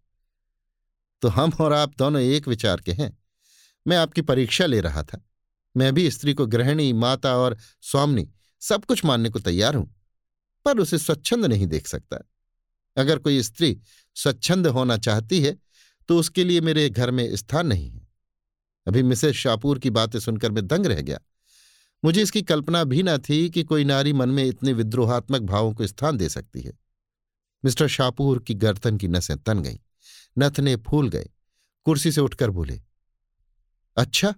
तो 1.22 1.28
हम 1.28 1.52
और 1.60 1.72
आप 1.72 1.96
दोनों 1.98 2.22
एक 2.22 2.48
विचार 2.48 2.80
के 2.80 2.92
हैं। 2.92 3.18
मैं 3.87 3.96
आपकी 3.96 4.22
परीक्षा 4.22 4.66
ले 4.66 4.80
रहा 4.80 5.02
था। 5.02 5.27
मैं 5.78 5.92
भी 5.94 6.11
स्त्री 6.11 6.35
को 6.35 6.47
गृहिणी, 6.47 6.92
माता 6.94 7.37
और 7.37 7.56
स्वामनी, 7.82 8.28
सब 8.62 8.85
कुछ 8.85 9.04
मानने 9.04 9.28
को 9.28 9.40
तैयार 9.40 9.75
हूँ, 9.75 9.94
पर 10.66 10.78
उसे 10.78 10.99
स्वच्छंद 10.99 11.44
नहीं 11.44 11.66
देख 11.66 11.87
सकता। 11.87 12.18
अगर 12.97 13.18
कोई 13.18 13.42
स्त्री 13.42 13.76
स्वच्छंद 14.16 14.66
होना 14.68 14.97
चाहती 14.99 15.40
है 15.40 15.56
तो 16.08 16.18
उसके 16.18 16.44
लिए 16.44 16.61
मेरे 16.61 16.88
घर 16.90 17.11
में 17.11 17.37
स्थान 17.37 17.66
नहीं 17.66 17.90
है। 17.90 18.06
अभी 18.87 19.02
मिसेस 19.02 19.37
शाहपुर 19.37 19.78
की 19.78 19.90
बातें 19.90 20.18
सुनकर 20.18 20.50
मैं 20.50 20.66
दंग 20.66 20.87
रह 20.87 21.00
गया। 21.00 21.18
मुझे 22.02 22.23
इसकी 22.23 22.42
कल्पना 22.42 22.82
भी 22.85 23.02
न 23.02 23.16
थी 23.18 23.49
कि 23.50 23.62
कोई 23.62 23.85
नारी 23.85 24.12
मन 24.12 24.28
में 24.28 24.44
इतने 24.44 24.73
विद्रोहात्मक 24.73 25.42
भावों 25.42 25.73
को 25.75 25.87
स्थान 25.87 26.16
दे 26.16 26.28
सकती 26.28 26.61
है। 26.61 26.73
मिस्टर 27.64 27.88
शाहपुर 27.88 28.42
की 28.42 28.54
गर्दन 28.56 28.97
की 28.97 29.08
नसें 29.08 29.37
तन 29.38 29.62
गईं, 29.62 29.78
नथने 30.38 30.76
फूल 30.80 31.08
गए, 31.08 31.28
कुर्सी 31.87 32.12
से 32.12 32.20
उठकर 32.20 32.50
बोले 32.50 32.80
अच्छा 33.97 34.35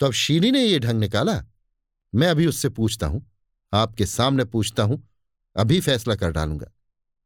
तो 0.00 0.06
अब 0.06 0.12
शीरी 0.12 0.50
ने 0.50 0.64
ये 0.64 0.78
ढंग 0.78 1.00
निकाला। 1.00 1.42
मैं 2.14 2.28
अभी 2.28 2.46
उससे 2.46 2.68
पूछता 2.68 3.06
हूँ, 3.06 3.30
आपके 3.72 4.06
सामने 4.06 4.44
पूछता 4.44 4.82
हूँ, 4.82 5.08
अभी 5.56 5.80
फैसला 5.80 6.14
कर 6.14 6.30
डालूँगा। 6.30 6.70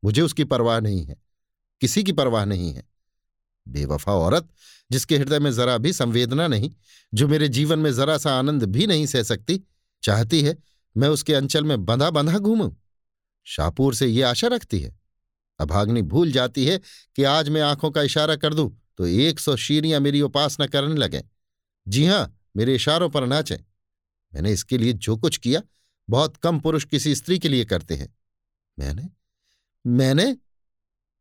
मुझे 0.05 0.23
उसकी 0.23 0.45
परवाह 0.45 0.81
नहीं 0.81 1.05
है, 1.05 1.17
किसी 1.81 2.03
की 2.05 2.13
परवाह 2.13 2.45
नहीं 2.45 2.73
है। 2.73 2.85
बेवफा 3.69 4.13
औरत, 4.13 4.49
जिसके 4.91 5.17
हृदय 5.17 5.39
में 5.39 5.53
जरा 5.53 5.79
भी 5.79 5.93
संवेदना 5.93 6.49
नहीं, 6.49 6.71
जो 7.15 7.29
मेरे 7.29 7.49
जीवन 7.49 7.79
में 7.79 7.93
जरा 7.95 8.19
सा 8.19 8.39
आनंद 8.39 8.65
भी 8.65 8.87
नहीं 8.87 9.07
सह 9.07 9.23
सकती, 9.23 9.61
चाहती 10.03 10.43
है, 10.43 10.57
मैं 10.97 11.09
उसके 11.09 11.35
अंचल 11.35 11.65
में 11.65 11.85
बंधा 11.85 12.11
बंधा 12.11 12.39
घूमूं। 12.39 12.71
शाहपुर 13.47 13.95
से 13.95 14.07
ये 14.07 14.23
आशा 14.23 14.49
रखती 14.49 14.81
है। 14.81 14.99
अभाग्नि 15.61 16.03
भूल 16.03 16.33
जाती 16.33 16.67
है 16.67 16.79
कि 17.17 17.25
आज 17.25 17.49
मैं 17.49 17.61
आँखों 17.63 17.91
का 17.91 18.03
इशारा 18.03 18.37
कर 18.37 18.55
दूँ 18.55 18.71
तो 18.99 19.07
एक 19.07 19.41
सौ 19.41 19.57
शीरियाँ 19.57 20.01
मेरी 20.01 20.21
उपासना 20.21 20.67
करने 20.67 20.95
लगे। 20.95 21.23
जी 21.89 22.07
हाँ 22.07 22.34
मेरे 22.57 22.75
इशारों 22.75 23.11
पर 23.11 23.27
नाचें। 23.27 23.57
मैंने 24.35 24.53
इसके 24.53 24.79
लिए 24.79 24.93
जो 24.93 25.17
कुछ 25.17 25.37
किया, 25.37 25.63
बहुत 26.09 26.37
कम 26.37 26.61
पुरुष 26.61 26.85
किसी 26.85 27.15
स्त्री 27.15 27.39
के 27.39 27.49
लिए 27.49 27.65
करते 27.65 27.95
हैं। 27.95 28.15
मैंने? 28.79 29.09
मैंने? 29.87 30.37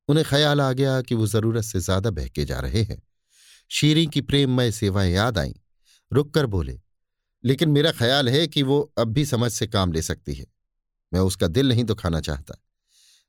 उन्हें 0.07 0.25
ख्याल 0.29 0.61
आ 0.61 0.71
गया 0.73 1.01
कि 1.01 1.15
वो 1.15 1.27
ज़रूरत 1.27 1.63
से 1.63 1.79
ज़्यादा 1.79 2.09
बहके 2.09 2.45
जा 2.45 2.59
रहे 2.59 2.81
हैं। 2.83 3.01
शीरी 3.69 4.07
की 4.07 4.21
प्रेममय 4.21 4.71
सेवाएँ 4.71 5.13
याद 5.13 5.37
आईं। 5.37 5.53
रुककर 6.11 6.45
बोले, 6.45 6.81
लेकिन 7.43 7.69
मेरा 7.69 7.91
ख्याल 7.91 8.29
है 8.29 8.47
कि 8.47 8.63
वो 8.63 8.93
अब 8.97 9.07
भी 9.07 9.25
समझ 9.25 9.51
से 9.51 9.67
काम 9.67 9.93
ले 9.93 10.01
सकती 10.01 10.33
है। 10.33 10.45
मैं 11.13 11.19
उसका 11.19 11.47
दिल 11.47 11.69
नहीं 11.69 11.83
दुखाना 11.83 12.21
चाहता। 12.21 12.53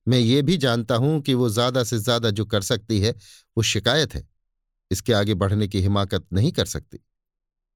मैं 0.09 0.19
ये 0.19 0.43
भी 0.43 0.57
जानता 0.57 0.95
हूँ 0.95 1.21
कि 1.21 1.35
वो 1.35 1.49
ज़्यादा 1.49 1.85
से 1.85 1.99
ज़्यादा 1.99 2.31
जो 2.31 2.45
कर 2.45 2.61
सकती 2.61 3.01
है, 3.01 3.11
वो 3.57 3.63
शिकायत 3.63 4.15
है। 4.15 4.29
इसके 4.91 5.13
आगे 5.13 5.35
बढ़ने 5.35 5.69
की 5.69 5.81
हिमाकत 5.81 6.27
नहीं 6.33 6.53
कर 6.53 6.65
सकती। 6.65 6.99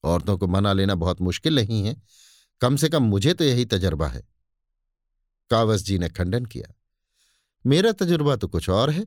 औरतों 0.04 0.36
को 0.38 0.46
मना 0.46 0.72
लेना 0.72 0.94
बहुत 0.94 1.20
मुश्किल 1.20 1.54
नहीं 1.54 1.84
है। 1.86 1.96
कम 2.60 2.76
से 2.76 2.88
कम 2.88 3.02
मुझे 3.02 3.34
तो 3.34 3.44
यही 3.44 3.64
तजर्बा 3.64 4.08
है। 4.08 4.22
कावस 5.50 5.82
जी 5.82 5.98
ने 5.98 6.08
खंडन 6.08 6.44
किया। 6.44 6.74
मेरा 7.64 7.92
तजुर्बा 7.92 8.36
तो 8.36 8.48
कुछ 8.48 8.68
और 8.70 8.90
है। 8.90 9.06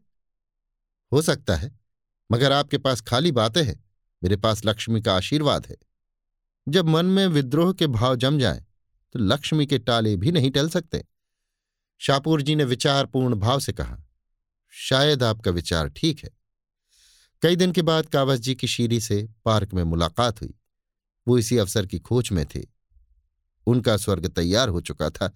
हो 1.12 1.22
सकता 1.22 1.56
है, 1.56 1.72
मगर 2.30 2.52
आपके 2.52 2.78
पास 2.78 3.02
खाली 3.02 3.32
बातें 3.32 3.64
हैं। 3.64 3.84
मेरे 4.22 4.36
पास 4.36 4.66
लक्ष्मी 4.66 5.02
का 5.02 5.16
आशीर्वाद 5.16 5.68
है। 5.68 5.78
जब 6.68 6.86
मन 6.86 7.06
में 7.06 7.26
विद्रोह 7.28 7.74
के 7.74 7.88
भाव 7.88 8.16
जम 8.16 8.38
जाए 8.40 8.66
तो 9.16 9.20
लक्ष्मी 9.20 9.66
के 9.66 9.78
टाले 9.80 10.16
भी 10.16 10.32
नहीं 10.32 10.52
टल 10.52 10.70
सकते। 10.70 11.04
शाहपुर 12.02 12.42
जी 12.42 12.56
ने 12.56 12.64
विचारपूर्ण 12.64 13.36
भाव 13.36 13.60
से 13.60 13.74
कहा, 13.74 13.98
शायद 14.74 15.24
आपका 15.24 15.52
विचार 15.52 15.90
ठीक 15.90 16.24
है। 16.24 16.30
कई 17.44 17.56
दिन 17.56 17.72
के 17.72 17.82
बाद 17.82 18.06
कावस 18.06 18.40
जी 18.40 18.56
की 18.56 18.68
शीरी 18.68 19.00
से 19.00 19.28
पार्क 19.46 19.74
में 19.74 19.84
मुलाकात 19.84 20.42
हुई। 20.42 20.54
वो 21.28 21.38
इसी 21.38 21.58
अवसर 21.58 21.86
की 21.86 22.00
खोज 22.00 22.30
में 22.32 22.46
थे। 22.46 22.62
उनका 23.68 23.98
स्वर्ग 23.98 24.28
तैयार 24.28 24.70
हो 24.70 24.82
चुका 24.82 25.10
था, 25.10 25.34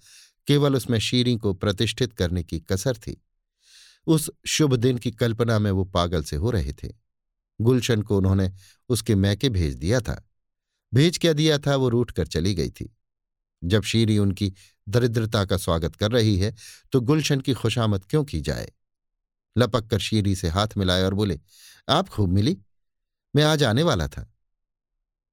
केवल 0.47 0.75
उसमें 0.75 0.99
शीरी 0.99 1.35
को 1.35 1.53
प्रतिष्ठित 1.53 2.13
करने 2.13 2.43
की 2.43 2.59
कसर 2.59 2.97
थी। 2.97 3.21
उस 4.07 4.29
शुभ 4.47 4.75
दिन 4.75 4.97
की 4.97 5.11
कल्पना 5.11 5.59
में 5.59 5.71
वो 5.71 5.83
पागल 5.85 6.23
से 6.23 6.35
हो 6.35 6.51
रहे 6.51 6.73
थे। 6.73 6.93
गुलशन 7.61 8.01
को 8.01 8.17
उन्होंने 8.17 8.51
उसके 8.89 9.15
मैके 9.15 9.49
भेज 9.49 9.75
दिया 9.75 9.99
था। 9.99 10.23
भेज 10.93 11.17
क्या 11.17 11.33
दिया 11.33 11.57
था, 11.57 11.75
वो 11.75 11.89
रूठ 11.89 12.11
कर 12.11 12.27
चली 12.27 12.53
गई 12.53 12.69
थी। 12.69 12.95
जब 13.63 13.83
शीरी 13.83 14.17
उनकी 14.17 14.53
दरिद्रता 14.89 15.45
का 15.45 15.57
स्वागत 15.57 15.95
कर 15.95 16.11
रही 16.11 16.37
है 16.37 16.53
तो 16.91 17.01
गुलशन 17.01 17.39
की 17.41 17.53
खुशामद 17.53 18.05
क्यों 18.05 18.23
की 18.23 18.41
जाए? 18.41 18.71
लपक 19.57 19.87
कर 19.87 19.99
शीरी 19.99 20.35
से 20.35 20.49
हाथ 20.49 20.67
मिलाए 20.77 21.03
और 21.03 21.13
बोले, 21.13 21.39
आप 21.89 22.09
खूब 22.09 22.29
मिली। 22.29 22.57
मैं 23.35 23.43
आज 23.43 23.63
आने 23.63 23.83
वाला 23.83 24.07
था। 24.07 24.34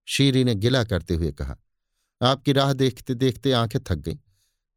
शीरी 0.07 0.45
ने 0.45 0.55
गिला 0.55 0.85
करते 0.85 1.15
हुए 1.15 1.33
कहा, 1.33 1.57
आपकी 2.23 2.53
राह 2.53 2.73
देखते 2.73 3.15
देखते 3.15 3.53
आँखें 3.53 3.81
थक 3.83 3.97
गईं। 3.97 4.17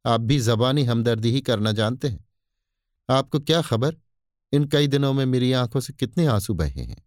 आप 0.05 0.21
भी 0.21 0.39
जबानी 0.39 0.83
हमदर्दी 0.83 1.31
ही 1.31 1.41
करना 1.41 1.71
जानते 1.71 2.07
हैं। 2.07 2.25
आपको 3.09 3.39
क्या 3.39 3.61
खबर? 3.61 3.95
इन 4.53 4.65
कई 4.65 4.87
दिनों 4.87 5.13
में 5.13 5.25
मेरी 5.25 5.51
आँखों 5.51 5.79
से 5.79 5.93
कितने 5.93 6.25
आँसू 6.25 6.53
बहे 6.53 6.81
हैं? 6.81 7.03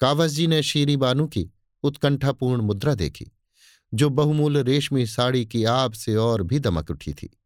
कावस 0.00 0.30
जी 0.30 0.46
ने 0.46 0.62
शीरी 0.62 0.96
बानू 0.96 1.26
की 1.26 1.50
उत्कंठापूर्ण 1.82 2.62
मुद्रा 2.62 2.94
देखी, 2.94 3.32
जो 3.94 4.08
बहुमूल्य 4.10 4.62
रेशमी 4.62 5.06
साड़ी 5.06 5.44
की 5.46 5.64
आब 5.64 5.92
से 5.92 6.16
और 6.16 6.42
भी 6.42 6.58
दमक 6.58 6.90
उठी 6.90 7.12
थी, 7.12 7.38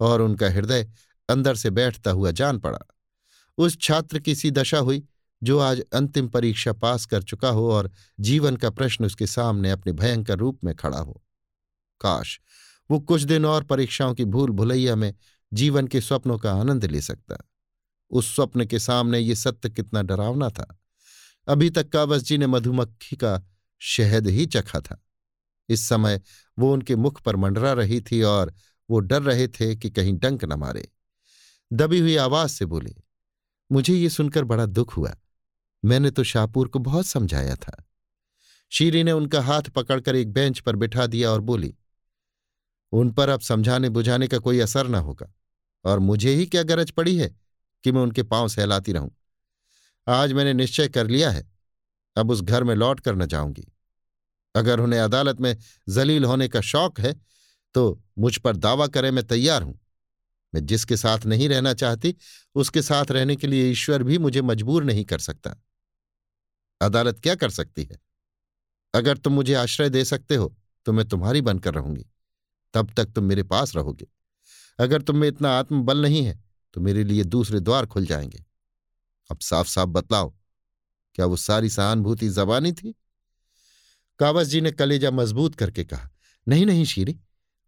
और 0.00 0.22
उनका 0.22 0.50
हृदय 0.50 0.90
अंदर 1.28 1.54
से 1.54 1.70
बैठता 1.70 2.10
हुआ 2.10 2.30
जान 2.30 2.58
पड़ा। 2.58 2.78
उस 3.58 3.78
छात्र 3.80 4.18
की 4.18 4.34
सी 4.34 4.50
दशा 4.50 4.78
हुई 4.78 5.02
जो 5.42 5.58
आज 5.58 5.80
अंतिम 5.92 6.28
परीक्षा 6.28 6.72
पास 6.72 7.06
कर 7.06 7.22
चुका 7.22 7.48
हो 7.48 7.70
और 7.72 7.90
जीवन 8.20 8.56
का 8.56 8.70
प्रश्न 8.70 9.04
उसके 9.04 9.26
सामने 9.26 9.70
अपने 9.70 9.92
भयंकर 9.92 10.38
रूप 10.38 10.64
में 10.64 10.74
खड़ा 10.74 10.98
हो। 10.98 11.22
काश 12.00 12.40
वो 12.90 12.98
कुछ 13.00 13.22
दिन 13.22 13.44
और 13.44 13.64
परीक्षाओं 13.64 14.14
की 14.14 14.24
भूल 14.24 14.50
भुलैया 14.50 14.94
में 14.96 15.14
जीवन 15.52 15.86
के 15.86 16.00
स्वप्नों 16.00 16.38
का 16.38 16.52
आनंद 16.52 16.84
ले 16.84 17.00
सकता। 17.00 17.36
उस 18.10 18.34
स्वप्न 18.34 18.64
के 18.64 18.78
सामने 18.78 19.18
ये 19.18 19.34
सत्य 19.34 19.70
कितना 19.70 20.02
डरावना 20.02 20.48
था। 20.50 20.78
अभी 21.48 21.70
तक 21.70 21.88
कावस 21.88 22.22
जी 22.22 22.38
ने 22.38 22.46
मधुमक्खी 22.46 23.16
का 23.16 23.42
शहद 23.78 24.26
ही 24.26 24.46
चखा 24.46 24.80
था। 24.80 25.02
इस 25.68 25.88
समय 25.88 26.20
वो 26.58 26.72
उनके 26.72 26.96
मुख 26.96 27.20
पर 27.22 27.36
मंडरा 27.36 27.72
रही 27.72 28.00
थी 28.00 28.22
और 28.22 28.52
वो 28.90 29.00
डर 29.00 29.22
रहे 29.22 29.48
थे 29.48 29.74
कि 29.76 29.90
कहीं 29.90 30.18
डंक 30.18 30.44
न 30.44 30.52
मारे। 30.52 30.88
दबी 31.72 31.98
हुई 31.98 32.16
आवाज़ 32.16 32.50
से 32.50 32.66
बोले, 32.66 32.94
मुझे 33.72 33.94
ये 33.94 34.08
सुनकर 34.08 34.44
बड़ा 34.44 34.66
दुख 34.66 34.96
हुआ। 34.96 35.16
मैंने 35.82 36.10
तो 36.10 36.24
शाहपुर 36.24 36.68
को 36.68 36.78
बहुत 36.78 37.06
समझाया 37.06 37.54
था। 37.56 37.84
शीरी 38.72 39.02
ने 39.02 39.12
उनका 39.12 39.40
हाथ 39.42 39.68
पकड़कर 39.70 40.16
एक 40.16 40.32
बेंच 40.32 40.58
पर 40.58 40.76
बिठा 40.76 41.06
दिया 41.06 41.30
और 41.30 41.40
बोली, 41.40 41.74
उन 42.92 43.10
पर 43.10 43.28
अब 43.28 43.40
समझाने 43.40 43.88
बुझाने 43.88 44.28
का 44.28 44.38
कोई 44.38 44.60
असर 44.60 44.88
न 44.88 44.94
होगा, 44.96 45.32
और 45.84 45.98
मुझे 46.00 46.30
ही 46.30 46.46
क्या 46.46 46.62
गरज 46.64 46.90
पड़ी 46.90 47.16
है 47.16 47.34
कि 47.84 47.92
मैं 47.92 48.02
उनके 48.02 48.22
पाँव 48.24 48.48
सहलाती 48.48 48.92
रहूँ? 48.92 49.10
आज 50.06 50.32
मैंने 50.32 50.52
निश्चय 50.54 50.88
कर 50.88 51.06
लिया 51.06 51.30
है, 51.30 51.50
अब 52.16 52.30
उस 52.30 52.40
घर 52.42 52.64
में 52.64 52.74
लौट 52.74 53.00
कर 53.00 53.16
न 53.16 53.26
जाऊँगी। 53.26 53.66
अगर 54.54 54.80
उन्हें 54.80 55.00
अदालत 55.00 55.40
में 55.40 55.56
जलील 55.88 56.24
होने 56.24 56.48
का 56.48 56.60
शौक 56.62 57.00
है 57.00 57.14
तो 57.74 58.02
मुझ 58.18 58.36
पर 58.38 58.56
दावा 58.56 58.86
करें 58.86 59.10
मैं 59.10 59.26
तैयार 59.26 59.62
हूँ। 59.62 59.78
मैं 60.52 60.64
जिसके 60.66 60.96
साथ 60.96 61.26
नहीं 61.26 61.48
रहना 61.48 61.72
चाहती, 61.74 62.14
उसके 62.54 62.82
साथ 62.82 63.10
रहने 63.10 63.36
के 63.36 63.46
लिए 63.46 63.70
ईश्वर 63.70 64.02
भी 64.02 64.18
मुझे 64.18 64.42
मजबूर 64.42 64.84
नहीं 64.84 65.04
कर 65.04 65.18
सकता। 65.20 65.54
अदालत 66.80 67.20
क्या 67.20 67.34
कर 67.34 67.50
सकती 67.50 67.84
है? 67.84 67.98
अगर 68.94 69.18
तुम 69.18 69.32
मुझे 69.32 69.54
आश्रय 69.54 69.88
दे 69.90 70.04
सकते 70.04 70.36
हो 70.36 70.54
तो 70.86 70.92
मैं 70.92 71.08
तुम्हारी 71.08 71.40
बनकर 71.40 71.74
रहूँगी। 71.74 72.06
तब 72.74 72.92
तक 72.96 73.06
तुम 73.06 73.24
मेरे 73.24 73.42
पास 73.42 73.74
रहोगे। 73.76 74.06
अगर 74.78 75.02
तुम 75.02 75.16
में 75.16 75.28
इतना 75.28 75.50
आत्मबल 75.50 76.02
नहीं 76.02 76.24
है 76.24 76.38
तो 76.74 76.80
मेरे 76.80 77.04
लिए 77.04 77.24
दूसरे 77.24 77.60
द्वार 77.60 77.86
खुल 77.86 78.06
जाएँगे। 78.06 78.44
अब 79.30 79.38
साफ़ 79.38 79.68
साफ़ 79.68 79.88
बतलाओ, 79.88 80.34
क्या 81.14 81.26
वो 81.26 81.36
सारी 81.36 81.70
सहानुभूति 81.70 82.28
जबानी 82.28 82.72
थी? 82.72 82.94
कावस 84.18 84.46
जी 84.46 84.60
ने 84.60 84.70
कलेजा 84.72 85.10
मज़बूत 85.10 85.54
करके 85.54 85.84
कहा, 85.84 86.10
नहीं 86.48 86.66
नहीं 86.66 86.84
शीरी, 86.84 87.18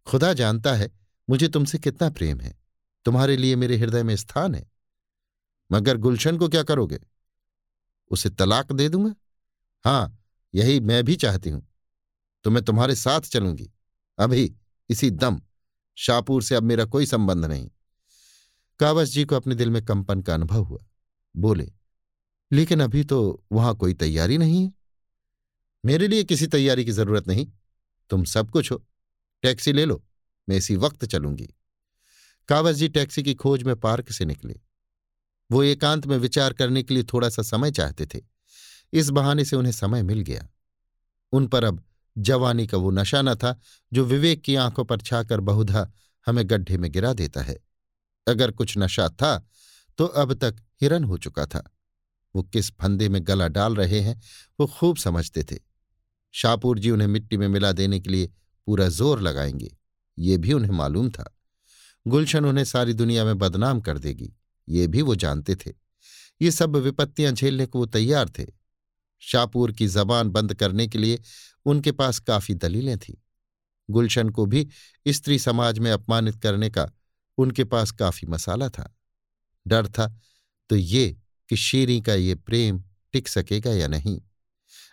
खुदा 0.07 0.33
जानता 0.33 0.73
है, 0.73 0.91
मुझे 1.29 1.47
तुमसे 1.47 1.77
कितना 1.79 2.09
प्रेम 2.09 2.39
है। 2.39 2.57
तुम्हारे 3.05 3.37
लिए 3.37 3.55
मेरे 3.55 3.77
हृदय 3.77 4.03
में 4.03 4.15
स्थान 4.15 4.55
है। 4.55 4.71
मगर 5.71 5.97
गुलशन 5.97 6.37
को 6.37 6.49
क्या 6.49 6.63
करोगे? 6.63 6.99
उसे 8.11 8.29
तलाक 8.29 8.71
दे 8.71 8.89
दूँगा 8.89 9.15
हाँ 9.85 10.19
यही 10.55 10.79
मैं 10.79 11.03
भी 11.03 11.15
चाहती 11.15 11.49
हूँ। 11.49 11.67
तो 12.43 12.49
मैं 12.51 12.63
तुम्हारे 12.63 12.95
साथ 12.95 13.21
चलूँगी। 13.21 13.71
अभी 14.17 14.55
इसी 14.89 15.09
दम। 15.11 15.41
शाहपुर 15.97 16.43
से 16.43 16.55
अब 16.55 16.63
मेरा 16.63 16.85
कोई 16.85 17.05
संबंध 17.05 17.45
नहीं। 17.45 17.69
कावस 18.79 19.09
जी 19.09 19.25
को 19.25 19.35
अपने 19.35 19.55
दिल 19.55 19.69
में 19.69 19.85
कंपन 19.85 20.21
का 20.21 20.33
अनुभव 20.33 20.63
हुआ। 20.63 20.83
बोले, 21.35 21.71
लेकिन 22.51 22.79
अभी 22.79 23.03
तो 23.03 23.43
वहाँ 23.51 23.75
कोई 23.75 23.93
तैयारी 23.93 24.37
नहीं 24.37 24.65
है। 24.65 24.73
मेरे 25.85 26.07
लिए 26.07 26.23
किसी 26.23 26.47
तैयारी 26.47 26.85
की 26.85 26.91
ज़रूरत 26.91 27.27
नहीं। 27.27 27.47
तुम 28.09 28.23
सब 28.23 28.51
कुछ 28.51 28.71
हो। 28.71 28.83
टैक्सी 29.41 29.73
ले 29.73 29.85
लो। 29.85 30.03
मैं 30.49 30.57
इसी 30.57 30.75
वक्त 30.75 31.05
चलूँगी। 31.05 31.53
कावस 32.47 32.75
जी 32.75 32.89
टैक्सी 32.89 33.23
की 33.23 33.33
खोज 33.33 33.63
में 33.63 33.75
पार्क 33.75 34.11
से 34.11 34.25
निकले। 34.25 34.59
वो 35.49 35.63
एकांत 35.63 36.05
में 36.07 36.17
विचार 36.17 36.53
करने 36.53 36.83
के 36.83 36.93
लिए 36.93 37.03
थोड़ा 37.03 37.29
सा 37.29 37.41
समय 37.41 37.71
चाहते 37.71 38.05
थे। 38.05 38.21
इस 38.93 39.09
बहाने 39.09 39.45
से 39.45 39.55
उन्हें 39.55 39.71
समय 39.73 40.03
मिल 40.03 40.19
गया। 40.21 40.47
उन 41.33 41.47
पर 41.47 41.63
अब 41.63 41.83
जवानी 42.15 42.65
का 42.67 42.77
वो 42.77 42.91
नशा 42.91 43.21
न 43.21 43.35
था, 43.35 43.59
जो 43.91 44.05
विवेक 44.05 44.41
की 44.41 44.55
आँखों 44.55 44.85
पर 44.85 45.01
छाकर 45.01 45.39
बहुधा 45.41 45.91
हमें 46.27 46.43
गड्ढे 46.49 46.77
में 46.77 46.91
गिरा 46.91 47.13
देता 47.13 47.41
है। 47.41 47.57
अगर 48.27 48.51
कुछ 48.51 48.77
नशा 48.77 49.07
था 49.11 49.37
तो 49.99 50.05
अब 50.05 50.33
तक 50.33 50.55
हिरन 50.81 51.03
हो 51.03 51.17
चुका 51.17 51.45
था। 51.45 51.63
वो 52.35 52.43
किस 52.43 52.69
फंदे 52.71 53.07
में 53.09 53.21
गला 53.23 53.47
डाल 53.47 53.75
रहे 53.75 53.99
हैं, 53.99 54.21
वो 54.59 54.67
खूब 54.69 54.97
समझते 54.97 55.43
थे। 55.43 55.57
शाहपुर 56.33 56.79
जी 56.79 56.89
उन्हें 56.89 57.07
मिट्टी 57.07 57.37
में 57.37 57.47
मिला 57.47 57.71
देने 57.71 57.99
के 57.99 58.09
लिए 58.09 58.31
पूरा 58.67 58.87
ज़ोर 58.89 59.21
लगाएँगे, 59.21 59.75
ये 60.17 60.37
भी 60.37 60.53
उन्हें 60.53 60.71
मालूम 60.71 61.09
था। 61.09 61.29
गुलशन 62.05 62.45
उन्हें 62.45 62.65
सारी 62.65 62.93
दुनिया 62.93 63.25
में 63.25 63.37
बदनाम 63.37 63.81
कर 63.81 63.97
देगी। 63.97 64.33
ये 64.69 64.87
भी 64.87 65.01
वो 65.01 65.15
जानते 65.15 65.55
थे। 65.55 65.71
ये 66.41 66.51
सब 66.51 66.75
विपत्तियाँ 66.75 67.31
झेलने 67.31 67.65
को 67.65 67.79
वो 67.79 67.85
तैयार 67.85 68.29
थे। 68.29 68.45
शाहपुर 69.19 69.71
की 69.71 69.87
जबान 69.87 70.29
बंद 70.29 70.53
करने 70.53 70.87
के 70.87 70.97
लिए 70.97 71.21
उनके 71.65 71.91
पास 71.91 72.19
काफ़ी 72.19 72.53
दलीलें 72.53 72.97
थीं। 72.97 73.15
गुलशन 73.89 74.29
को 74.29 74.45
भी 74.45 74.67
स्त्री 75.07 75.39
समाज 75.39 75.79
में 75.79 75.91
अपमानित 75.91 76.35
करने 76.35 76.69
का 76.69 76.91
उनके 77.37 77.63
पास 77.63 77.91
काफ़ी 77.91 78.27
मसाला 78.27 78.69
था। 78.69 78.97
डर 79.67 79.87
था 79.87 80.19
तो 80.69 80.75
ये 80.75 81.17
कि 81.49 81.55
शीरी 81.55 82.01
का 82.01 82.13
ये 82.13 82.35
प्रेम 82.35 82.83
टिक 83.13 83.27
सकेगा 83.27 83.71
या 83.71 83.87
नहीं? 83.87 84.21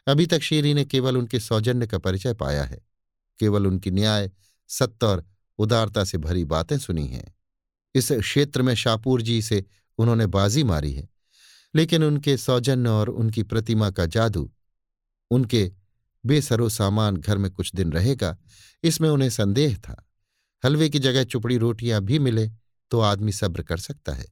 अभी 0.07 0.27
तक 0.27 0.41
शीरी 0.41 0.75
ने 0.75 0.85
केवल 0.85 1.17
उनके 1.17 1.41
सौजन्य 1.41 1.87
का 1.87 1.99
परिचय 1.99 2.35
पाया 2.35 2.65
है। 2.65 2.81
केवल 3.39 3.67
उनकी 3.67 3.91
न्याय, 3.91 4.31
सत्य 4.69 5.07
और 5.07 5.27
उदारता 5.59 6.05
से 6.05 6.19
भरी 6.19 6.45
बातें 6.45 6.79
सुनी 6.79 7.07
हैं। 7.07 7.35
इस 7.95 8.13
क्षेत्र 8.13 8.63
में 8.63 8.75
शाहपुर 8.75 9.23
जी 9.23 9.43
से 9.43 9.65
उन्होंने 9.99 10.27
बाजी 10.27 10.65
मारी 10.65 10.93
है। 10.93 11.09
लेकिन 11.75 12.05
उनके 12.05 12.37
सौजन्य 12.37 12.89
और 12.89 13.09
उनकी 13.09 13.43
प्रतिमा 13.43 13.91
का 13.91 14.07
जादू, 14.07 14.53
उनके 15.31 15.73
बेसरो 16.27 16.69
सामान 16.69 17.17
घर 17.17 17.39
में 17.39 17.51
कुछ 17.51 17.75
दिन 17.75 17.93
रहेगा, 17.93 18.39
इसमें 18.83 19.11
उन्हें 19.11 19.31
संदेह 19.31 19.77
था। 19.77 20.09
हलवे 20.65 20.89
की 20.89 20.99
जगह 20.99 21.25
चुपड़ी 21.25 21.57
रोटियाँ 21.57 22.01
भी 22.01 22.19
मिले 22.19 22.51
तो 22.91 23.01
आदमी 23.01 23.33
सब्र 23.33 23.63
कर 23.63 23.77
सकता 23.77 24.13
है। 24.13 24.27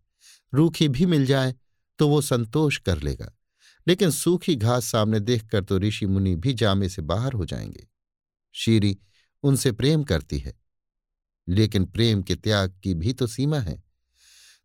रूखी 0.54 0.88
भी 0.88 1.06
मिल 1.06 1.26
जाए 1.26 1.54
तो 1.98 2.08
वो 2.08 2.20
संतोष 2.20 2.78
कर 2.78 3.02
लेगा। 3.02 3.34
लेकिन 3.88 4.10
सूखी 4.10 4.56
घास 4.56 4.84
सामने 4.84 5.20
देखकर 5.20 5.64
तो 5.64 5.78
ऋषि 5.78 6.06
मुनि 6.06 6.36
भी 6.36 6.54
जामे 6.54 6.88
से 6.88 7.02
बाहर 7.02 7.32
हो 7.32 7.44
जाएँगे। 7.44 7.88
शीरी 8.52 8.98
उनसे 9.42 9.72
प्रेम 9.72 10.02
करती 10.04 10.38
है। 10.38 10.60
लेकिन 11.48 11.84
प्रेम 11.84 12.22
के 12.22 12.34
त्याग 12.34 12.78
की 12.82 12.94
भी 12.94 13.12
तो 13.12 13.26
सीमा 13.26 13.58
है। 13.58 13.82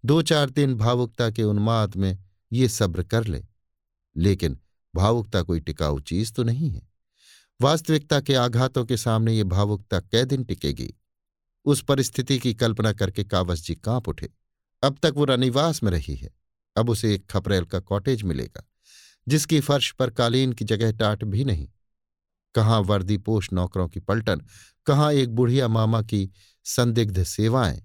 दो 0.03 0.21
चार 0.21 0.49
दिन 0.49 0.75
भावुकता 0.75 1.29
के 1.29 1.43
उन्माद 1.43 1.95
में 1.95 2.17
ये 2.51 2.67
सब्र 2.69 3.03
कर 3.03 3.25
ले, 3.25 3.43
लेकिन 4.15 4.59
भावुकता 4.93 5.41
कोई 5.41 5.59
टिकाऊ 5.59 5.99
चीज़ 5.99 6.33
तो 6.33 6.43
नहीं 6.43 6.69
है। 6.69 6.81
वास्तविकता 7.59 8.19
के 8.21 8.35
आघातों 8.35 8.85
के 8.85 8.97
सामने 8.97 9.33
ये 9.33 9.43
भावुकता 9.43 9.99
कै 9.99 10.25
दिन 10.25 10.43
टिकेगी। 10.43 10.93
उस 11.65 11.83
परिस्थिति 11.83 12.37
की 12.39 12.53
कल्पना 12.53 12.91
करके 12.93 13.23
कावस 13.23 13.63
जी 13.63 13.75
काँप 13.75 14.07
उठे। 14.09 14.29
अब 14.83 14.97
तक 15.03 15.13
वो 15.15 15.25
रनिवास 15.25 15.83
में 15.83 15.91
रही 15.91 16.15
है। 16.15 16.29
अब 16.75 16.89
उसे 16.89 17.13
एक 17.15 17.25
खपरेल 17.29 17.65
का 17.65 17.79
कॉटेज 17.79 18.23
मिलेगा, 18.23 18.63
जिसकी 19.27 19.59
फर्श 19.59 19.91
पर 19.91 20.09
कालीन 20.09 20.53
की 20.53 20.65
जगह 20.65 20.91
टाट 20.91 21.23
भी 21.23 21.43
नहीं। 21.45 21.67
कहाँ 22.55 22.79
वर्दी 22.79 23.17
पोष 23.17 23.51
नौकरों 23.53 23.87
की 23.87 23.99
पलटन, 23.99 24.41
कहाँ 24.85 25.11
एक 25.13 25.29
बुढ़िया 25.29 25.67
मामा 25.67 26.01
की 26.01 26.29
संदिग्ध 26.65 27.23
सेवाएँ, 27.23 27.81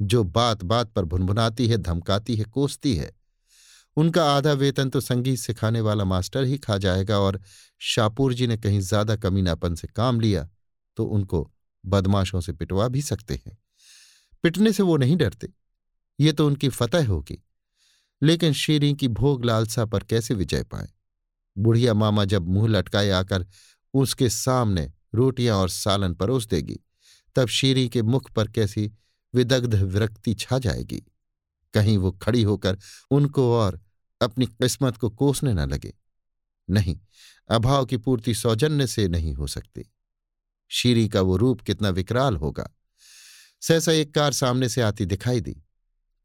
जो 0.00 0.22
बात 0.24 0.62
बात 0.64 0.92
पर 0.92 1.04
भुनभुनाती 1.04 1.66
है, 1.68 1.76
धमकाती 1.78 2.36
है, 2.36 2.44
कोसती 2.44 2.94
है। 2.96 3.10
उनका 3.96 4.24
आधा 4.26 4.52
वेतन 4.52 4.90
तो 4.90 5.00
संगीत 5.00 5.38
सिखाने 5.38 5.80
वाला 5.80 6.04
मास्टर 6.04 6.44
ही 6.44 6.58
खा 6.58 6.76
जाएगा 6.78 7.18
और 7.18 7.40
शाहपुर 7.80 8.34
जी 8.34 8.46
ने 8.46 8.56
कहीं 8.56 8.80
ज़्यादा 8.80 9.16
कमीनापन 9.16 9.74
से 9.74 9.88
काम 9.88 10.20
लिया 10.20 10.48
तो 10.96 11.04
उनको 11.06 11.50
बदमाशों 11.84 12.40
से 12.40 12.52
पिटवा 12.52 12.86
भी 12.88 13.02
सकते 13.02 13.34
हैं। 13.36 13.56
पिटने 14.44 14.72
से 14.72 14.82
वो 14.82 14.96
नहीं 14.96 15.16
डरते, 15.16 15.48
ये 16.18 16.32
तो 16.32 16.46
उनकी 16.46 16.68
फतह 16.68 17.06
होगी। 17.06 17.38
लेकिन 18.22 18.52
शीरी 18.52 18.92
की 18.94 19.08
भोग 19.10 19.44
लालसा 19.44 19.84
पर 19.84 20.04
कैसे 20.04 20.34
विजय 20.34 20.62
पाए? 20.62 20.88
बुढ़िया 21.56 21.94
मामा 21.94 22.24
जब 22.24 22.48
मुँह 22.48 22.68
लटकाए 22.68 23.10
आकर 23.10 23.46
उसके 23.94 24.28
सामने 24.28 24.90
रोटियाँ 25.14 25.56
और 25.58 25.68
सालन 25.68 26.14
परोस 26.14 26.46
देगी 26.46 26.78
तब 27.36 27.48
शीरी 27.48 27.88
के 27.88 28.02
मुख 28.02 28.30
पर 28.30 28.48
कैसी 28.48 28.90
विदग्ध 29.34 29.74
विरक्ति 29.74 30.34
छा 30.34 30.58
जाएगी। 30.58 31.02
कहीं 31.74 31.96
वो 31.98 32.12
खड़ी 32.12 32.42
होकर 32.42 32.78
उनको 33.10 33.52
और 33.54 33.80
अपनी 34.20 34.46
किस्मत 34.46 34.96
को 34.96 35.10
कोसने 35.10 35.52
न 35.54 35.60
लगे। 35.60 35.94
नहीं, 36.70 36.98
अभाव 37.50 37.84
की 37.86 37.96
पूर्ति 37.96 38.34
सौजन्य 38.34 38.86
से 38.86 39.08
नहीं 39.08 39.34
हो 39.34 39.46
सकती। 39.46 39.90
शीरी 40.68 41.08
का 41.08 41.20
वो 41.20 41.36
रूप 41.36 41.60
कितना 41.60 41.88
विकराल 41.88 42.36
होगा। 42.36 42.70
सहसा 43.60 43.92
एक 43.92 44.14
कार 44.14 44.32
सामने 44.32 44.68
से 44.68 44.82
आती 44.82 45.06
दिखाई 45.06 45.40
दी। 45.40 45.62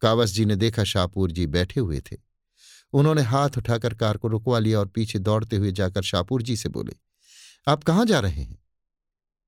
कावस 0.02 0.30
जी 0.30 0.46
ने 0.46 0.56
देखा 0.56 0.84
शाहपुर 0.84 1.32
जी 1.32 1.48
बैठे 1.48 1.80
हुए 1.80 2.00
थे। 2.02 2.18
उन्होंने 2.94 3.22
हाथ 3.22 3.50
उठाकर 3.58 3.94
कार 3.94 4.18
को 4.18 4.28
रुकवा 4.28 4.60
लिया 4.60 4.80
और 4.80 4.88
पीछे 4.88 5.20
दौड़ते 5.20 5.56
हुए 5.56 5.72
जाकर 5.72 6.02
शाहपुर 6.02 6.42
जी 6.42 6.58
से 6.58 6.70
बोले, 6.70 6.94
आप 7.68 7.84
कहाँ 7.84 8.06
जा 8.06 8.20
रहे 8.20 8.42
हैं? 8.44 8.58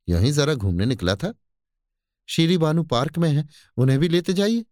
यहीं 0.10 0.32
जरा 0.32 0.54
घूमने 0.54 0.86
निकला 0.86 1.16
था। 1.16 1.34
शीरी 2.30 2.58
बानू 2.58 2.84
पार्क 2.84 3.18
में 3.18 3.32
है, 3.32 3.48
उन्हें 3.78 4.00
भी 4.00 4.08
लेते 4.08 4.34
जाइए। 4.34 4.66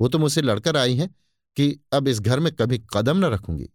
वो 0.00 0.08
तो 0.08 0.18
मुझसे 0.18 0.42
लड़कर 0.42 0.76
आई 0.76 0.96
हैं 0.96 1.14
कि 1.56 1.80
अब 1.92 2.08
इस 2.08 2.20
घर 2.20 2.40
में 2.40 2.56
कभी 2.56 2.78
कदम 2.78 3.18
न 3.18 3.24
रखूँगी। 3.24 3.70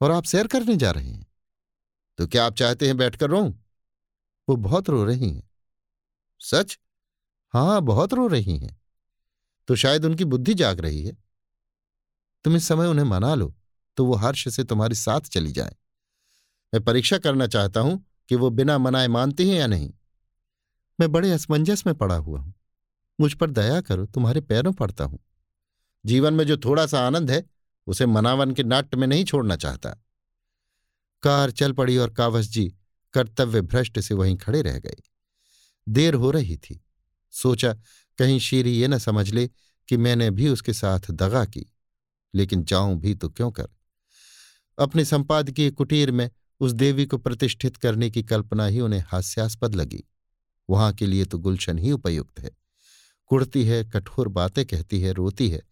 और 0.00 0.10
आप 0.10 0.24
सैर 0.24 0.46
करने 0.46 0.76
जा 0.76 0.90
रहे 0.90 1.10
हैं। 1.10 1.26
तो 2.18 2.26
क्या 2.26 2.46
आप 2.46 2.54
चाहते 2.54 2.86
हैं 2.86 2.96
बैठकर 2.96 3.30
रो 3.30 3.42
वो 4.48 4.56
बहुत 4.56 4.90
रो 4.90 5.04
रही 5.04 5.30
हैं। 5.30 5.50
सच? 6.40 6.78
हाँ 7.52 7.80
बहुत 7.80 8.14
रो 8.14 8.26
रही 8.26 8.58
हैं। 8.58 8.80
तो 9.68 9.76
शायद 9.76 10.04
उनकी 10.04 10.24
बुद्धि 10.24 10.54
जाग 10.54 10.80
रही 10.80 11.02
है। 11.02 11.16
तुम 12.44 12.56
इस 12.56 12.68
समय 12.68 12.86
उन्हें 12.86 13.06
मना 13.06 13.34
लो 13.34 13.54
तो 13.96 14.06
वो 14.06 14.14
हर्ष 14.14 14.48
से 14.48 14.64
तुम्हारे 14.64 14.94
साथ 14.94 15.20
चली 15.20 15.52
जाए। 15.52 15.76
मैं 16.74 16.84
परीक्षा 16.84 17.18
करना 17.18 17.46
चाहता 17.46 17.80
हूँ 17.80 18.06
कि 18.28 18.34
वो 18.34 18.50
बिना 18.50 18.78
मनाए 18.78 19.08
मानती 19.08 19.50
हैं 19.50 19.58
या 19.58 19.66
नहीं। 19.66 19.94
मैं 21.02 21.12
बड़े 21.12 21.30
असमंजस 21.30 21.86
में 21.86 21.94
पड़ा 21.94 22.14
हुआ 22.14 22.40
हूँ। 22.40 22.54
मुझ 23.20 23.34
पर 23.34 23.50
दया 23.50 23.80
करो, 23.80 24.06
तुम्हारे 24.06 24.40
पैरों 24.40 24.72
पड़ता 24.72 25.04
हूँ। 25.04 25.18
जीवन 26.06 26.34
में 26.34 26.44
जो 26.44 26.56
थोड़ा 26.56 26.86
सा 26.86 27.06
आनंद 27.06 27.30
है, 27.30 27.44
उसे 27.86 28.06
मनावन 28.06 28.52
के 28.52 28.62
नाट्य 28.62 28.96
में 28.96 29.06
नहीं 29.06 29.24
छोड़ना 29.24 29.56
चाहता। 29.56 29.90
कार 31.22 31.50
चल 31.50 31.72
पड़ी 31.72 31.96
और 31.96 32.10
कावस 32.10 32.46
जी 32.46 32.74
कर्तव्य 33.12 33.60
भ्रष्ट 33.60 34.00
से 34.00 34.14
वहीं 34.14 34.36
खड़े 34.36 34.62
रह 34.62 34.78
गए। 34.78 34.96
देर 35.88 36.14
हो 36.14 36.30
रही 36.30 36.56
थी। 36.56 36.84
सोचा, 37.30 37.74
कहीं 38.18 38.38
शीरी 38.38 38.72
ये 38.72 38.88
न 38.88 38.98
समझ 38.98 39.30
ले 39.30 39.50
कि 39.88 39.96
मैंने 39.96 40.30
भी 40.30 40.48
उसके 40.48 40.72
साथ 40.72 41.00
दगा 41.10 41.44
की, 41.44 41.72
लेकिन 42.34 42.64
जाऊँ 42.64 42.96
भी 42.96 43.14
तो 43.14 43.28
क्यों 43.28 43.50
कर? 43.50 43.68
अपने 44.78 45.04
संपादकीय 45.04 45.70
कुटीर 45.70 46.10
में 46.10 46.30
उस 46.60 46.72
देवी 46.72 47.06
को 47.06 47.18
प्रतिष्ठित 47.18 47.76
करने 47.76 48.10
की 48.10 48.22
कल्पना 48.22 48.66
ही 48.66 48.80
उन्हें 48.80 49.04
हास्यास्पद 49.06 49.74
लगी। 49.74 50.04
वहाँ 50.72 50.92
के 50.92 51.06
लिए 51.06 51.24
तो 51.24 51.38
गुलशन 51.38 51.78
ही 51.78 51.92
उपयुक्त 51.92 52.40
है। 52.40 52.50
कुड़ती 53.26 53.64
है, 53.64 53.84
कठोर 53.84 54.28
बातें 54.28 54.64
कहती 54.66 55.00
है, 55.00 55.12
रोती 55.12 55.48
है, 55.50 55.62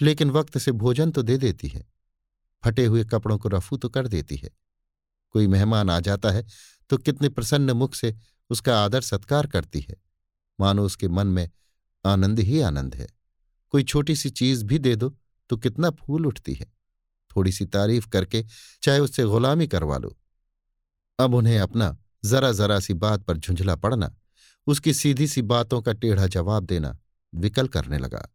लेकिन 0.00 0.30
वक्त 0.30 0.58
से 0.58 0.72
भोजन 0.72 1.10
तो 1.10 1.22
दे 1.22 1.36
देती 1.36 1.68
है। 1.68 1.84
फटे 2.64 2.84
हुए 2.86 3.04
कपड़ों 3.04 3.38
को 3.38 3.48
रफू 3.48 3.76
तो 3.76 3.88
कर 3.88 4.08
देती 4.08 4.36
है। 4.36 4.50
कोई 5.34 5.46
मेहमान 5.46 5.90
आ 5.90 6.00
जाता 6.00 6.30
है 6.30 6.44
तो 6.90 6.96
कितने 6.98 7.28
प्रसन्न 7.28 7.70
मुख 7.70 7.94
से 7.94 8.14
उसका 8.50 8.78
आदर 8.80 9.00
सत्कार 9.00 9.46
करती 9.46 9.80
है। 9.80 9.96
मानो 10.58 10.84
उसके 10.84 11.08
मन 11.08 11.26
में 11.26 11.48
आनंद 12.04 12.40
ही 12.40 12.60
आनंद 12.60 12.94
है। 12.94 13.06
कोई 13.74 13.84
छोटी 13.84 14.16
सी 14.16 14.30
चीज़ 14.30 14.64
भी 14.64 14.78
दे 14.78 14.94
दो 14.96 15.14
तो 15.50 15.56
कितना 15.56 15.90
फूल 15.90 16.26
उठती 16.26 16.54
है। 16.54 16.66
थोड़ी 17.30 17.52
सी 17.52 17.66
तारीफ़ 17.66 18.08
करके 18.08 18.44
चाहे 18.82 19.00
उससे 19.00 19.24
गुलामी 19.24 19.66
करवा 19.68 19.98
लो। 19.98 20.16
अब 21.18 21.34
उन्हें 21.34 21.58
अपना 21.58 21.96
जरा 22.24 22.52
जरा 22.52 22.80
सी 22.80 22.94
बात 22.94 23.22
पर 23.22 23.36
झुंझला 23.36 23.76
पड़ना 23.76 24.14
उसकी 24.68 24.92
सीधी 24.94 25.26
सी 25.26 25.42
बातों 25.42 25.80
का 25.82 25.92
टेढ़ा 25.92 26.26
जवाब 26.26 26.64
देना 26.64 26.96
विकल 27.32 27.68
करने 27.68 27.98
लगा। 27.98 28.28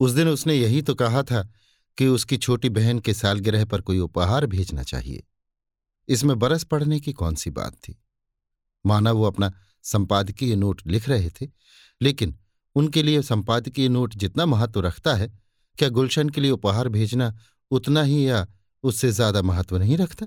उस 0.00 0.10
दिन 0.10 0.28
उसने 0.28 0.54
यही 0.54 0.82
तो 0.82 0.94
कहा 0.94 1.22
था 1.22 1.42
कि 1.98 2.06
उसकी 2.06 2.36
छोटी 2.36 2.68
बहन 2.68 2.98
के 2.98 3.14
सालगिरह 3.14 3.64
पर 3.64 3.80
कोई 3.80 3.98
उपहार 3.98 4.46
भेजना 4.46 4.82
चाहिए। 4.82 5.22
इसमें 6.08 6.38
बरस 6.38 6.64
पड़ने 6.64 7.00
की 7.00 7.12
कौन 7.12 7.34
सी 7.34 7.50
बात 7.50 7.74
थी? 7.74 7.96
माना 8.84 9.12
वो 9.12 9.24
अपना 9.24 9.52
संपादकीय 9.82 10.56
नोट 10.56 10.82
लिख 10.86 11.08
रहे 11.08 11.30
थे, 11.30 11.48
लेकिन 12.00 12.38
उनके 12.76 13.02
लिए 13.02 13.22
संपादकीय 13.22 13.88
नोट 13.88 14.14
जितना 14.14 14.46
महत्व 14.46 14.80
रखता 14.80 15.14
है, 15.14 15.28
क्या 15.78 15.88
गुलशन 15.88 16.28
के 16.28 16.40
लिए 16.40 16.50
उपहार 16.50 16.88
भेजना 16.88 17.34
उतना 17.70 18.02
ही 18.02 18.28
या 18.28 18.46
उससे 18.84 19.10
ज़्यादा 19.12 19.42
महत्व 19.42 19.76
नहीं 19.78 19.96
रखता? 19.96 20.26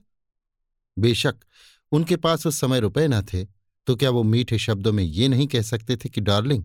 बेशक 0.97 1.35
उनके 1.91 2.15
पास 2.15 2.47
उस 2.47 2.59
समय 2.59 2.79
रुपए 2.79 3.07
न 3.07 3.21
थे। 3.23 3.62
तो 3.87 3.95
क्या 3.95 4.09
वो 4.09 4.23
मीठे 4.23 4.57
शब्दों 4.59 4.91
में 4.93 5.03
ये 5.03 5.27
नहीं 5.27 5.47
कह 5.47 5.61
सकते 5.61 5.97
थे 5.97 6.09
कि, 6.09 6.21
डार्लिंग, 6.21 6.63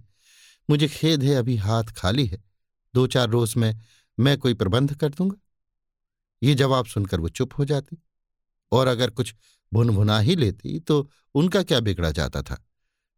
मुझे 0.70 0.88
खेद 0.88 1.22
है 1.22 1.34
अभी 1.34 1.56
हाथ 1.56 1.84
खाली 1.84 2.26
है। 2.26 2.42
दो 2.94 3.06
चार 3.06 3.28
रोज 3.28 3.54
में 3.56 3.80
मैं 4.20 4.38
कोई 4.38 4.54
प्रबंध 4.54 4.94
कर 4.94 5.08
दूँगा? 5.08 5.36
ये 6.42 6.54
जवाब 6.54 6.86
सुनकर 6.86 7.20
वो 7.20 7.28
चुप 7.28 7.58
हो 7.58 7.64
जाती 7.64 8.02
और 8.72 8.86
अगर 8.86 9.10
कुछ 9.10 9.34
भुनभुना 9.72 10.18
ही 10.18 10.36
लेती 10.36 10.78
तो 10.80 11.10
उनका 11.34 11.62
क्या 11.62 11.80
बिगड़ा 11.80 12.10
जाता 12.10 12.42
था? 12.42 12.64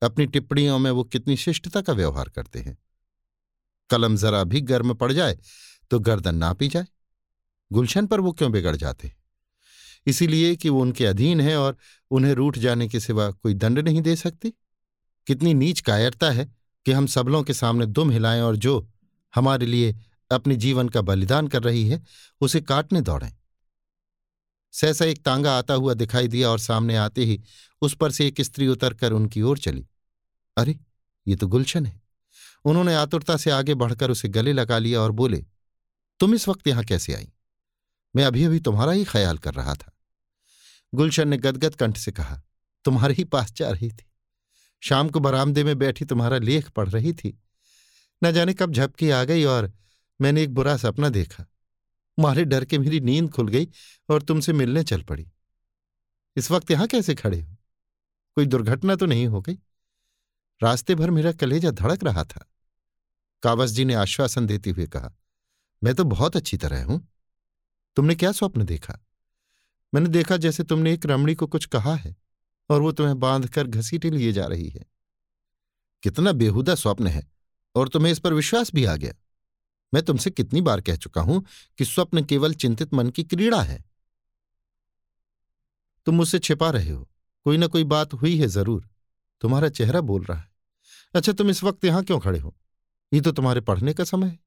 अपनी 0.03 0.27
टिप्पणियों 0.27 0.79
में 0.79 0.91
वो 0.91 1.05
कितनी 1.05 1.37
शिष्टता 1.37 1.81
का 1.81 1.93
व्यवहार 1.93 2.29
करते 2.29 2.59
हैं? 2.59 2.79
कलम 3.91 4.17
जरा 4.17 4.45
भी 4.45 4.61
गर्म 4.61 4.95
पड़ 4.95 5.13
जाए 5.13 5.39
तो 5.91 5.99
गर्दन 5.99 6.35
नापी 6.35 6.69
जाए। 6.69 6.87
गुलशन 7.73 8.07
पर 8.07 8.21
वो 8.21 8.33
क्यों 8.33 8.53
बिगड़ 8.53 8.77
जाते? 8.77 9.20
इसीलिए 10.07 10.57
कि 10.57 10.69
वो 10.69 10.81
उनके 10.81 11.07
अधीन 11.07 11.41
है 11.41 11.57
और 11.57 11.77
उन्हें 12.11 12.33
रूठ 12.33 12.59
जाने 12.59 12.89
के 12.89 13.01
सिवा 13.01 13.31
कोई 13.31 13.55
दंड 13.55 13.79
नहीं 13.79 14.03
दे 14.03 14.17
सकती। 14.17 14.51
कितनी 15.27 15.55
नीच 15.55 15.81
कायरता 15.81 16.31
है 16.31 16.57
कि 16.85 16.93
हम 16.93 17.07
सबलों 17.07 17.43
के 17.43 17.55
सामने 17.55 17.87
दुम 17.87 18.11
हिलाएँ 18.11 18.41
और 18.41 18.57
जो 18.57 18.89
हमारे 19.35 19.67
लिए 19.67 19.97
अपने 20.31 20.57
जीवन 20.57 20.89
का 20.89 21.01
बलिदान 21.01 21.49
कर 21.49 21.63
रही 21.63 21.89
है, 21.89 22.03
उसे 22.41 22.61
काटने 22.61 23.01
दौड़ें। 23.01 23.33
सहसा 24.73 25.05
एक 25.05 25.25
तांगा 25.25 25.59
आता 25.59 25.75
हुआ 25.75 25.95
दिखाई 25.95 26.29
दिया 26.29 26.51
और 26.51 26.59
सामने 26.59 26.97
आते 26.97 27.25
ही 27.25 27.41
उस 27.81 27.95
पर 27.95 28.11
से 28.11 28.27
एक 28.27 28.41
स्त्री 28.41 28.69
उतरकर 28.69 29.13
उनकी 29.13 29.43
ओर 29.43 29.59
चली। 29.59 29.87
अरे, 30.57 30.79
ये 31.29 31.37
तो 31.37 31.47
गुलशन 31.47 31.87
है। 31.87 32.03
उन्होंने 32.65 32.95
आतुरता 32.95 33.37
से 33.37 33.51
आगे 33.51 33.75
बढ़कर 33.75 34.11
उसे 34.11 34.29
गले 34.29 34.53
लगा 34.53 34.79
लिया 34.79 35.01
और 35.01 35.11
बोले, 35.11 35.45
तुम 36.21 36.35
इस 36.35 36.49
वक्त 36.49 36.69
यहाँ 36.69 36.85
कैसे 36.85 37.15
आई? 37.15 37.33
मैं 38.15 38.25
अभी 38.25 38.45
अभी 38.45 38.61
तुम्हारा 38.61 38.93
ही 38.93 39.05
ख्याल 39.05 39.39
कर 39.39 39.55
रहा 39.55 39.75
था। 39.75 39.93
गुलशन 40.93 41.29
ने 41.29 41.37
गदगद 41.37 41.75
कंठ 41.75 41.97
से 41.97 42.13
कहा, 42.13 42.41
तुम्हारे 42.85 43.15
ही 43.15 43.25
पास 43.25 43.53
जा 43.53 43.71
रही 43.71 43.91
थी। 43.91 44.07
शाम 44.83 45.09
को 45.09 45.21
बरामदे 45.21 45.65
में 45.65 45.77
बैठी 45.79 46.05
तुम्हारा 46.05 46.39
लेख 46.39 46.69
पढ़ 46.71 46.89
रही 46.89 47.13
थी। 47.13 47.39
न 48.23 48.33
जाने 48.33 48.55
कब 48.55 48.73
झपकी 48.73 49.11
आ 49.11 49.23
गई 49.25 49.45
और 49.45 49.73
मैंने 50.21 50.43
एक 50.43 50.55
बुरा 50.55 50.77
सपना 50.77 51.09
देखा। 51.09 51.45
मारे 52.19 52.45
डर 52.45 52.65
के 52.65 52.79
मेरी 52.79 53.01
नींद 53.01 53.31
खुल 53.31 53.49
गई 53.49 53.69
और 54.09 54.23
तुमसे 54.23 54.53
मिलने 54.53 54.83
चल 54.85 55.03
पड़ी। 55.03 55.27
इस 56.37 56.51
वक्त 56.51 56.71
यहाँ 56.71 56.87
कैसे 56.87 57.15
खड़े 57.15 57.41
हो? 57.41 57.57
कोई 58.37 58.47
दुर्घटना 58.47 58.97
तो 58.97 59.07
नहीं 59.07 59.27
हो 59.27 59.41
गई। 59.41 59.59
रास्ते 60.61 60.95
भर 60.95 61.11
मेरा 61.11 61.33
कलेजा 61.33 61.71
धड़क 61.71 62.05
रहा 62.05 62.25
था। 62.25 62.45
कावस 63.43 63.71
जी 63.71 63.85
ने 63.85 63.95
आश्वासन 63.95 64.47
देते 64.47 64.71
हुए 64.71 64.87
कहा, 64.87 65.13
मैं 65.83 65.95
तो 65.95 66.05
बहुत 66.07 66.37
अच्छी 66.37 66.57
तरह 66.57 66.85
हूँ। 66.85 67.07
तुमने 67.97 68.15
क्या 68.15 68.33
स्वप्न 68.33 68.65
देखा? 68.65 69.07
मैंने 69.95 70.09
देखा 70.09 70.37
जैसे 70.37 70.65
तुमने 70.65 70.93
एक 70.93 71.07
रमणी 71.07 71.35
को 71.35 71.47
कुछ 71.47 71.67
कहा 71.67 71.95
है 71.95 72.17
और 72.71 72.81
वो 72.81 72.93
तुम्हें 72.93 73.21
बांधकर 73.21 73.67
घसीटे 73.67 74.11
लिए 74.11 74.33
जा 74.33 74.47
रही 74.47 74.69
है। 74.69 74.87
कितना 76.03 76.33
बेहुदा 76.33 76.75
स्वप्न 76.75 77.07
है 77.07 77.31
और 77.75 77.89
तुम्हें 77.89 78.13
इस 78.13 78.19
पर 78.19 78.33
विश्वास 78.33 78.75
भी 78.75 78.85
आ 78.85 78.97
गया। 78.97 79.13
मैं 79.95 80.03
तुमसे 80.03 80.31
कितनी 80.31 80.61
बार 80.61 80.81
कह 80.81 80.97
चुका 80.97 81.21
हूँ 81.21 81.45
कि 81.79 81.85
स्वप्न 81.85 82.25
केवल 82.25 82.55
चिंतित 82.55 82.95
मन 82.95 83.11
की 83.11 83.25
क्रीड़ा 83.25 83.63
है। 83.63 83.85
तुम 86.07 86.15
मुझसे 86.15 86.39
छिपा 86.39 86.71
रहे 86.71 86.91
हो। 86.91 87.09
कोई 87.45 87.57
ना 87.57 87.67
कोई 87.67 87.85
बात 87.85 88.15
हुई 88.15 88.39
है 88.39 88.47
ज़रूर। 88.47 88.89
तुम्हारा 89.41 89.69
चेहरा 89.69 90.01
बोल 90.01 90.25
रहा 90.25 90.39
है। 90.39 90.51
अच्छा 91.15 91.33
तुम 91.33 91.51
इस 91.51 91.65
वक्त 91.65 91.85
यहाँ 91.85 92.05
क्यों 92.05 92.21
खड़े 92.21 92.39
हो? 92.39 92.57
ये 93.13 93.21
तो 93.21 93.33
तुम्हारे 93.33 93.61
पढ़ने 93.61 93.95
का 93.95 94.05
समय 94.05 94.29
है। 94.29 94.39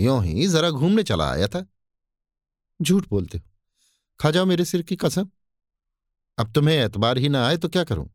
यों 0.00 0.24
ही 0.24 0.46
जरा 0.46 0.70
घूमने 0.70 1.02
चला 1.02 1.30
आया 1.30 1.48
था। 1.48 1.66
झूठ 2.80 3.08
बोलते 3.08 3.38
हो। 3.38 3.50
खा 4.20 4.30
जाओ 4.30 4.44
मेरे 4.44 4.64
सिर 4.64 4.82
की 4.82 4.96
कसम। 4.96 5.30
अब 6.38 6.52
तुम्हें 6.52 6.76
एतबार 6.76 7.18
ही 7.18 7.28
ना 7.28 7.46
आए 7.46 7.56
तो 7.56 7.68
क्या 7.68 7.84
करूँ? 7.84 8.08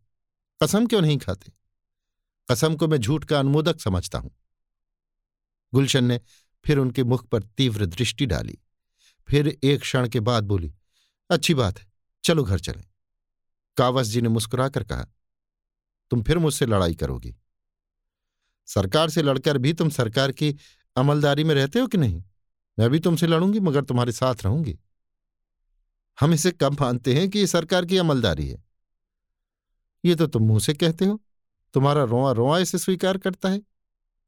कसम 0.63 0.85
क्यों 0.87 1.01
नहीं 1.01 1.17
खाते? 1.17 1.51
कसम 2.51 2.75
को 2.75 2.87
मैं 2.87 2.97
झूठ 2.97 3.25
का 3.25 3.39
अनुमोदक 3.39 3.79
समझता 3.79 4.19
हूँ। 4.19 4.31
गुलशन 5.73 6.03
ने 6.03 6.19
फिर 6.65 6.77
उनके 6.77 7.03
मुख 7.03 7.27
पर 7.27 7.43
तीव्र 7.43 7.85
दृष्टि 7.85 8.25
डाली। 8.25 8.57
फिर 9.29 9.47
एक 9.63 9.81
क्षण 9.81 10.07
के 10.09 10.19
बाद 10.19 10.43
बोली, 10.43 10.73
अच्छी 11.29 11.53
बात 11.53 11.79
है, 11.79 11.85
चलो 12.23 12.43
घर 12.43 12.59
चलें। 12.59 12.83
कावस 13.77 14.07
जी 14.07 14.21
ने 14.21 14.29
मुस्कुराकर 14.29 14.83
कहा, 14.83 15.05
तुम 16.11 16.23
फिर 16.23 16.37
मुझसे 16.37 16.65
लड़ाई 16.65 16.95
करोगी। 16.95 17.35
सरकार 18.67 19.09
से 19.09 19.21
लड़कर 19.21 19.57
भी 19.57 19.73
तुम 19.73 19.89
सरकार 19.89 20.31
की 20.31 20.55
अमलदारी 20.95 21.43
में 21.43 21.55
रहते 21.55 21.79
हो 21.79 21.87
कि 21.87 21.97
नहीं? 21.97 22.23
मैं 22.77 22.89
भी 22.89 22.99
तुमसे 22.99 23.27
लड़ूँगी, 23.27 23.59
मगर 23.59 23.83
तुम्हारे 23.83 24.11
साथ 24.11 24.43
रहूँगी। 24.43 24.77
हम 26.17 26.33
इसे 26.33 26.51
कब 26.51 26.79
मानते 26.81 27.13
हैं 27.13 27.29
कि 27.29 27.39
ये 27.39 27.47
सरकार 27.47 27.85
की 27.85 27.97
अमलदारी 27.97 28.47
है? 28.47 28.63
ये 30.03 30.15
तो 30.15 30.27
तुम 30.27 30.43
मुँह 30.43 30.59
से 30.59 30.73
कहते 30.73 31.05
हो। 31.05 31.19
तुम्हारा 31.73 32.03
रोआ 32.03 32.31
रोआ 32.31 32.57
इसे 32.59 32.77
स्वीकार 32.77 33.17
करता 33.17 33.49
है। 33.49 33.61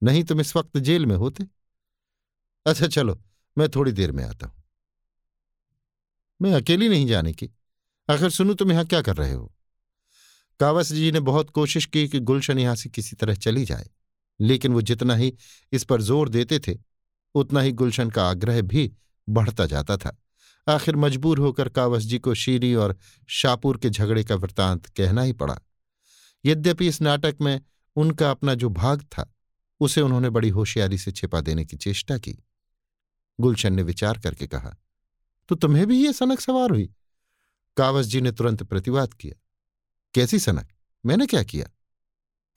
नहीं, 0.02 0.24
तुम 0.24 0.42
इस 0.42 0.56
वक्त 0.56 0.78
जेल 0.78 1.06
में 1.06 1.16
होते। 1.16 1.44
अच्छा 2.66 2.88
चलो, 2.88 3.20
मैं 3.58 3.70
थोड़ी 3.70 3.92
देर 3.92 4.12
में 4.12 4.24
आता 4.24 4.48
हूँ। 4.48 4.64
मैं 6.42 6.54
अकेली 6.54 6.90
नहीं 6.90 7.08
जाने 7.08 7.34
की। 7.34 7.50
आखिर 8.10 8.30
सुनू, 8.30 8.54
तुम 8.54 8.72
यहाँ 8.72 8.86
क्या 8.86 9.02
कर 9.02 9.16
रहे 9.16 9.32
हो? 9.32 9.52
कावस 10.60 10.92
जी 10.92 11.12
ने 11.12 11.20
बहुत 11.20 11.50
कोशिश 11.50 11.86
की 11.86 12.08
कि 12.08 12.20
गुलशन 12.20 12.60
यहाँ 12.60 12.76
से 12.76 12.90
किसी 12.90 13.16
तरह 13.16 13.36
चली 13.36 13.66
जाए, 13.66 13.90
लेकिन 14.40 14.74
वो 14.74 14.82
जितना 14.82 15.16
ही 15.16 15.34
इस 15.72 15.84
पर 15.84 16.02
ज़ोर 16.02 16.30
देते 16.30 16.60
थे 16.60 16.74
उतना 17.36 17.62
ही 17.62 17.72
गुलशन 17.72 18.10
का 18.10 18.30
आग्रह 18.30 18.62
भी 18.62 18.92
बढ़ता 19.28 19.66
जाता 19.66 19.98
था। 19.98 20.18
आखिर 20.68 20.96
मजबूर 20.96 21.40
होकर 21.40 21.70
कावस 21.70 22.04
जी 22.04 22.20
को 22.20 22.34
शीरी 22.34 22.74
और 22.76 22.96
शाहपुर 23.30 23.78
के 23.78 23.90
झगड़े 23.90 24.24
का 24.24 24.36
वृतांत 24.36 24.86
कहना 24.88 25.22
ही 25.22 25.34
पड़ा। 25.34 25.60
यद्यपि 26.46 26.88
इस 26.88 27.02
नाटक 27.02 27.38
में 27.42 27.60
उनका 27.96 28.32
अपना 28.32 28.54
जो 28.54 28.70
भाग 28.70 29.02
था, 29.04 29.34
उसे 29.80 30.02
उन्होंने 30.02 30.30
बड़ी 30.30 30.50
होशियारी 30.50 30.98
से 30.98 31.12
छिपा 31.12 31.42
देने 31.42 31.66
की 31.66 31.78
चेष्टा 31.78 32.18
की। 32.18 32.38
गुलशन 33.40 33.74
ने 33.74 33.84
विचार 33.84 34.20
करके 34.20 34.48
कहा 34.48 34.76
तो 35.50 35.56
तुम्हें 35.56 35.86
भी 35.88 35.98
ये 36.06 36.14
सनक 36.14 36.40
सवार 36.40 36.70
हुई? 36.70 36.90
कावस 37.78 38.06
जी 38.06 38.22
ने 38.22 38.32
तुरंत 38.32 38.64
प्रतिवाद 38.64 39.14
किया, 39.14 39.34
कैसी 40.14 40.40
सनक? 40.40 40.68
मैंने 41.06 41.26
क्या 41.26 41.44
किया? 41.44 41.70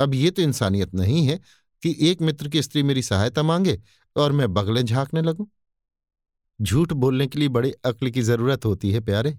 अब 0.00 0.14
ये 0.14 0.30
तो 0.30 0.42
इंसानियत 0.42 0.94
नहीं 0.94 1.26
है 1.26 1.40
कि 1.82 1.96
एक 2.00 2.20
मित्र 2.22 2.48
की 2.48 2.62
स्त्री 2.62 2.82
मेरी 2.82 3.02
सहायता 3.02 3.42
मांगे 3.42 3.80
और 4.16 4.32
मैं 4.32 4.52
बगले 4.54 4.82
झांकने 4.82 5.22
लगूं। 5.22 5.46
झूठ 6.60 6.92
बोलने 6.92 7.26
के 7.26 7.38
लिए 7.38 7.48
बड़े 7.48 7.70
अक्ल 7.84 8.10
की 8.10 8.22
ज़रूरत 8.22 8.64
होती 8.64 8.92
है 8.92 9.00
प्यारे, 9.00 9.38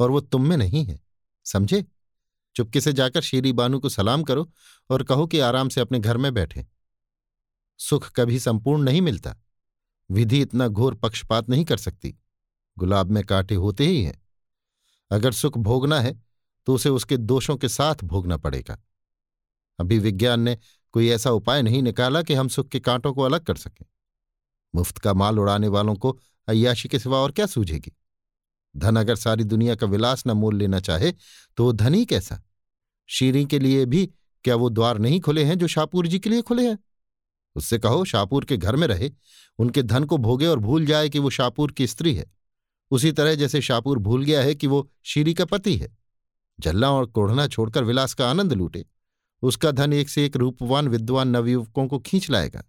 और 0.00 0.10
वो 0.10 0.20
तुम 0.20 0.46
में 0.46 0.56
नहीं 0.56 0.84
है, 0.84 1.00
समझे? 1.46 1.84
चुपके 2.56 2.80
से 2.80 2.92
जाकर 2.92 3.20
शीरी 3.20 3.52
बानू 3.52 3.78
को 3.80 3.88
सलाम 3.88 4.22
करो 4.22 4.50
और 4.90 5.02
कहो 5.02 5.26
कि 5.26 5.38
आराम 5.38 5.68
से 5.68 5.80
अपने 5.80 5.98
घर 5.98 6.16
में 6.16 6.32
बैठे। 6.34 6.66
सुख 7.78 8.10
कभी 8.12 8.38
संपूर्ण 8.40 8.82
नहीं 8.82 9.00
मिलता। 9.02 9.36
विधि 10.10 10.40
इतना 10.40 10.68
घोर 10.68 10.94
पक्षपात 10.94 11.48
नहीं 11.48 11.64
कर 11.64 11.76
सकती। 11.76 12.14
गुलाब 12.76 13.10
में 13.10 13.22
कांटे 13.24 13.54
होते 13.54 13.86
ही 13.86 14.02
हैं। 14.04 14.20
अगर 15.10 15.32
सुख 15.32 15.58
भोगना 15.58 16.00
है 16.00 16.20
तो 16.66 16.74
उसे 16.74 16.88
उसके 16.88 17.16
दोषों 17.16 17.56
के 17.56 17.68
साथ 17.68 18.04
भोगना 18.04 18.36
पड़ेगा। 18.36 18.78
अभी 19.78 19.98
विज्ञान 19.98 20.40
ने 20.40 20.56
कोई 20.94 21.08
ऐसा 21.08 21.30
उपाय 21.30 21.62
नहीं 21.62 21.82
निकाला 21.82 22.22
कि 22.22 22.34
हम 22.34 22.48
सुख 22.48 22.68
के 22.68 22.80
कांटों 22.80 23.12
को 23.14 23.22
अलग 23.22 23.44
कर 23.44 23.56
सकें। 23.56 23.86
मुफ़्त 24.74 24.98
का 24.98 25.14
माल 25.14 25.38
उड़ाने 25.38 25.68
वालों 25.68 25.94
को 25.94 26.18
अयाशी 26.48 26.88
के 26.88 26.98
सिवा 26.98 27.18
और 27.18 27.32
क्या 27.32 27.46
सूझेगी? 27.46 27.92
धन 28.76 28.96
अगर 28.96 29.16
सारी 29.16 29.44
दुनिया 29.44 29.74
का 29.74 29.86
विलास 29.86 30.26
न 30.26 30.30
मोल 30.30 30.56
लेना 30.56 30.80
चाहे 30.80 31.12
तो 31.56 31.64
वो 31.64 31.72
धन 31.72 32.04
कैसा? 32.04 32.42
शीरी 33.06 33.44
के 33.44 33.58
लिए 33.58 33.86
भी 33.86 34.06
क्या 34.44 34.56
वो 34.56 34.70
द्वार 34.70 34.98
नहीं 34.98 35.20
खुले 35.20 35.44
हैं 35.44 35.58
जो 35.58 35.66
शाहपुर 35.66 36.06
जी 36.06 36.18
के 36.18 36.30
लिए 36.30 36.42
खुले 36.42 36.68
हैं? 36.68 36.78
उससे 37.56 37.78
कहो, 37.78 38.04
शाहपुर 38.04 38.44
के 38.44 38.56
घर 38.56 38.76
में 38.76 38.86
रहे, 38.86 39.10
उनके 39.58 39.82
धन 39.82 40.04
को 40.04 40.16
भोगे 40.16 40.46
और 40.46 40.58
भूल 40.58 40.86
जाए 40.86 41.08
कि 41.08 41.18
वो 41.18 41.30
शाहपुर 41.30 41.72
की 41.72 41.86
स्त्री 41.86 42.14
है। 42.14 42.32
उसी 42.90 43.12
तरह 43.12 43.34
जैसे 43.34 43.60
शाहपुर 43.60 43.98
भूल 43.98 44.24
गया 44.24 44.42
है 44.42 44.54
कि 44.54 44.66
वो 44.66 44.90
शीरी 45.02 45.34
का 45.34 45.44
पति 45.44 45.76
है। 45.76 45.98
जल्ला 46.60 46.90
और 46.90 47.06
कोढ़ना 47.06 47.46
छोड़कर 47.46 47.84
विलास 47.84 48.14
का 48.14 48.30
आनंद 48.30 48.52
लूटे। 48.52 48.84
उसका 49.42 49.70
धन 49.70 49.92
एक 49.92 50.08
से 50.08 50.26
एक 50.26 50.36
रूपवान, 50.36 50.88
विद्वान 50.88 51.28
नवयुवकों 51.28 51.86
को 51.86 51.98
खींच 51.98 52.30
लाएगा। 52.30 52.64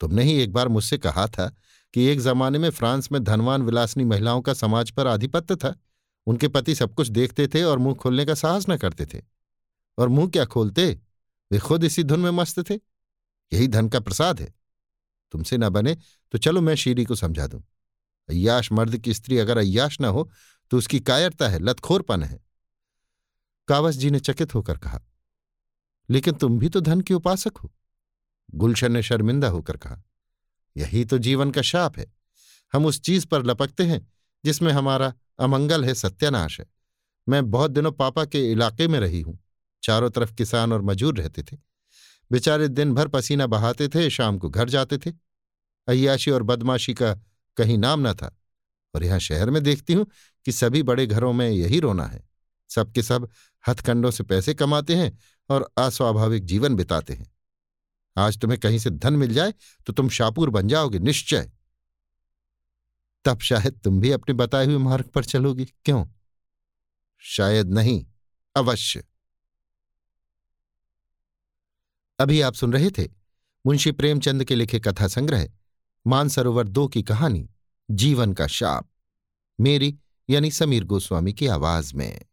तुमने 0.00 0.22
ही 0.22 0.32
एक 0.34 0.52
बार 0.52 0.68
मुझसे 0.68 0.98
कहा 0.98 1.26
था 1.28 1.48
कि 1.94 2.04
एक 2.04 2.20
जमाने 2.20 2.58
में 2.58 2.68
फ्रांस 2.70 3.10
में 3.12 3.22
धनवान 3.24 3.62
विलासनी 3.62 4.04
महिलाओं 4.04 4.40
का 4.42 4.54
समाज 4.54 4.90
पर 4.90 5.06
आधिपत्य 5.06 5.56
था। 5.56 5.74
उनके 6.26 6.48
पति 6.48 6.74
सब 6.74 6.94
कुछ 6.94 7.08
देखते 7.08 7.46
थे 7.48 7.62
और 7.62 7.78
मुँह 7.78 7.94
खोलने 7.94 8.24
का 8.24 8.34
साहस 8.34 8.68
न 8.70 8.76
करते 8.76 9.06
थे। 9.06 9.22
और 9.98 10.08
मुँह 10.08 10.30
क्या 10.30 10.44
खोलते? 10.44 10.92
वे 11.50 11.58
खुद 11.58 11.84
इसी 11.84 12.02
धुन 12.04 12.20
में 12.20 12.30
मस्त 12.30 12.60
थे। 12.70 12.74
यही 12.74 13.68
धन 13.68 13.88
का 13.88 14.00
प्रसाद 14.00 14.40
है। 14.40 14.54
तुमसे 15.32 15.58
न 15.58 15.68
बने 15.68 15.96
तो 16.34 16.38
चलो 16.38 16.60
मैं 16.60 16.74
शीरी 16.74 17.04
को 17.04 17.14
समझा 17.14 17.46
दूँ। 17.46 17.62
अय्याश 18.28 18.70
मर्द 18.72 18.96
की 18.98 19.14
स्त्री 19.14 19.38
अगर 19.38 19.58
अय्याश 19.58 20.00
न 20.00 20.04
हो 20.06 20.28
तो 20.70 20.78
उसकी 20.78 21.00
कायरता 21.00 21.48
है, 21.48 21.58
लतखोरपन 21.58 22.22
है। 22.22 22.40
कावस 23.68 23.96
जी 23.96 24.10
ने 24.10 24.20
चकित 24.20 24.54
होकर 24.54 24.76
कहा, 24.76 25.00
लेकिन 26.08 26.34
तुम 26.34 26.58
भी 26.58 26.68
तो 26.68 26.80
धन 26.80 27.00
के 27.00 27.14
उपासक 27.14 27.56
हो। 27.56 27.70
गुलशन 28.54 28.92
ने 28.92 29.02
शर्मिंदा 29.02 29.48
होकर 29.48 29.76
कहा, 29.76 30.02
यही 30.76 31.04
तो 31.04 31.18
जीवन 31.18 31.50
का 31.50 31.62
शाप 31.62 31.98
है। 31.98 32.12
हम 32.72 32.86
उस 32.86 33.00
चीज़ 33.00 33.26
पर 33.26 33.46
लपकते 33.46 33.84
हैं, 33.84 34.12
जिसमें 34.44 34.72
हमारा 34.72 35.14
अमंगल 35.38 35.84
है, 35.84 35.94
सत्यानाश 35.94 36.60
है। 36.60 36.66
मैं 37.28 37.50
बहुत 37.50 37.70
दिनों 37.70 37.92
पापा 37.92 38.24
के 38.24 38.52
इलाके 38.52 38.88
में 38.88 39.00
रही 39.00 39.20
हूँ। 39.20 39.38
चारों 39.82 40.10
तरफ़ 40.10 40.34
किसान 40.34 40.72
और 40.72 40.82
मजूर 40.82 41.18
रहते 41.18 41.42
थे। 41.42 41.56
बेचारे 42.32 42.68
दिन 42.68 42.94
भर 42.94 43.08
पसीना 43.08 43.46
बहाते 43.46 43.88
थे, 43.88 44.10
शाम 44.10 44.38
को 44.38 44.48
घर 44.50 44.68
जाते 44.68 44.98
थे। 44.98 45.12
अयाशी 45.88 46.30
और 46.30 46.42
बदमाशी 46.42 46.94
का 46.94 47.14
कहीं 47.56 47.78
नाम 47.78 48.08
न 48.08 48.14
था। 48.14 48.38
और 48.94 49.04
यहाँ 49.04 49.18
शहर 49.18 49.50
में 49.50 49.62
देखती 49.62 49.92
हूँ 49.92 50.06
कि 50.44 50.52
सभी 50.52 50.82
बड़े 50.82 51.06
घरों 51.06 51.32
में 51.32 51.50
यही 51.50 51.80
रोना 51.80 52.04
है। 52.04 52.28
सबके 52.68 53.02
सब 53.02 53.28
हथकंडों 53.68 54.10
से 54.10 54.24
पैसे 54.24 54.54
कमाते 54.54 54.94
हैं 54.94 55.18
और 55.50 55.72
अस्वाभाविक 55.78 56.44
जीवन 56.44 56.74
बिताते 56.74 57.14
हैं। 57.14 57.35
आज 58.16 58.38
तुम्हें 58.38 58.60
कहीं 58.60 58.78
से 58.78 58.90
धन 58.90 59.14
मिल 59.14 59.34
जाए 59.34 59.54
तो 59.86 59.92
तुम 59.92 60.08
शापुर 60.08 60.50
बन 60.50 60.68
जाओगे, 60.68 60.98
निश्चय। 60.98 61.50
तब 63.24 63.40
शायद 63.40 63.80
तुम 63.84 64.00
भी 64.00 64.10
अपने 64.10 64.34
बताए 64.34 64.66
हुए 64.66 64.78
मार्ग 64.78 65.04
पर 65.04 65.24
चलोगी, 65.24 65.64
क्यों? 65.64 66.06
शायद 67.18 67.72
नहीं, 67.72 68.06
अवश्य। 68.56 69.04
अभी 72.18 72.40
आप 72.40 72.54
सुन 72.54 72.72
रहे 72.72 72.90
थे 72.90 73.08
मुंशी 73.66 73.92
प्रेमचंद 73.92 74.44
के 74.44 74.54
लिखे 74.54 74.80
कथा 74.80 75.08
संग्रह, 75.08 75.48
मानसरोवर 76.06 76.68
दो 76.68 76.86
की 76.88 77.02
कहानी, 77.02 77.48
जीवन 77.90 78.32
का 78.32 78.46
शाप, 78.46 78.88
मेरी 79.60 79.98
यानी 80.30 80.50
समीर 80.50 80.84
गोस्वामी 80.84 81.32
की 81.32 81.46
आवाज़ 81.46 81.94
में। 81.94 82.24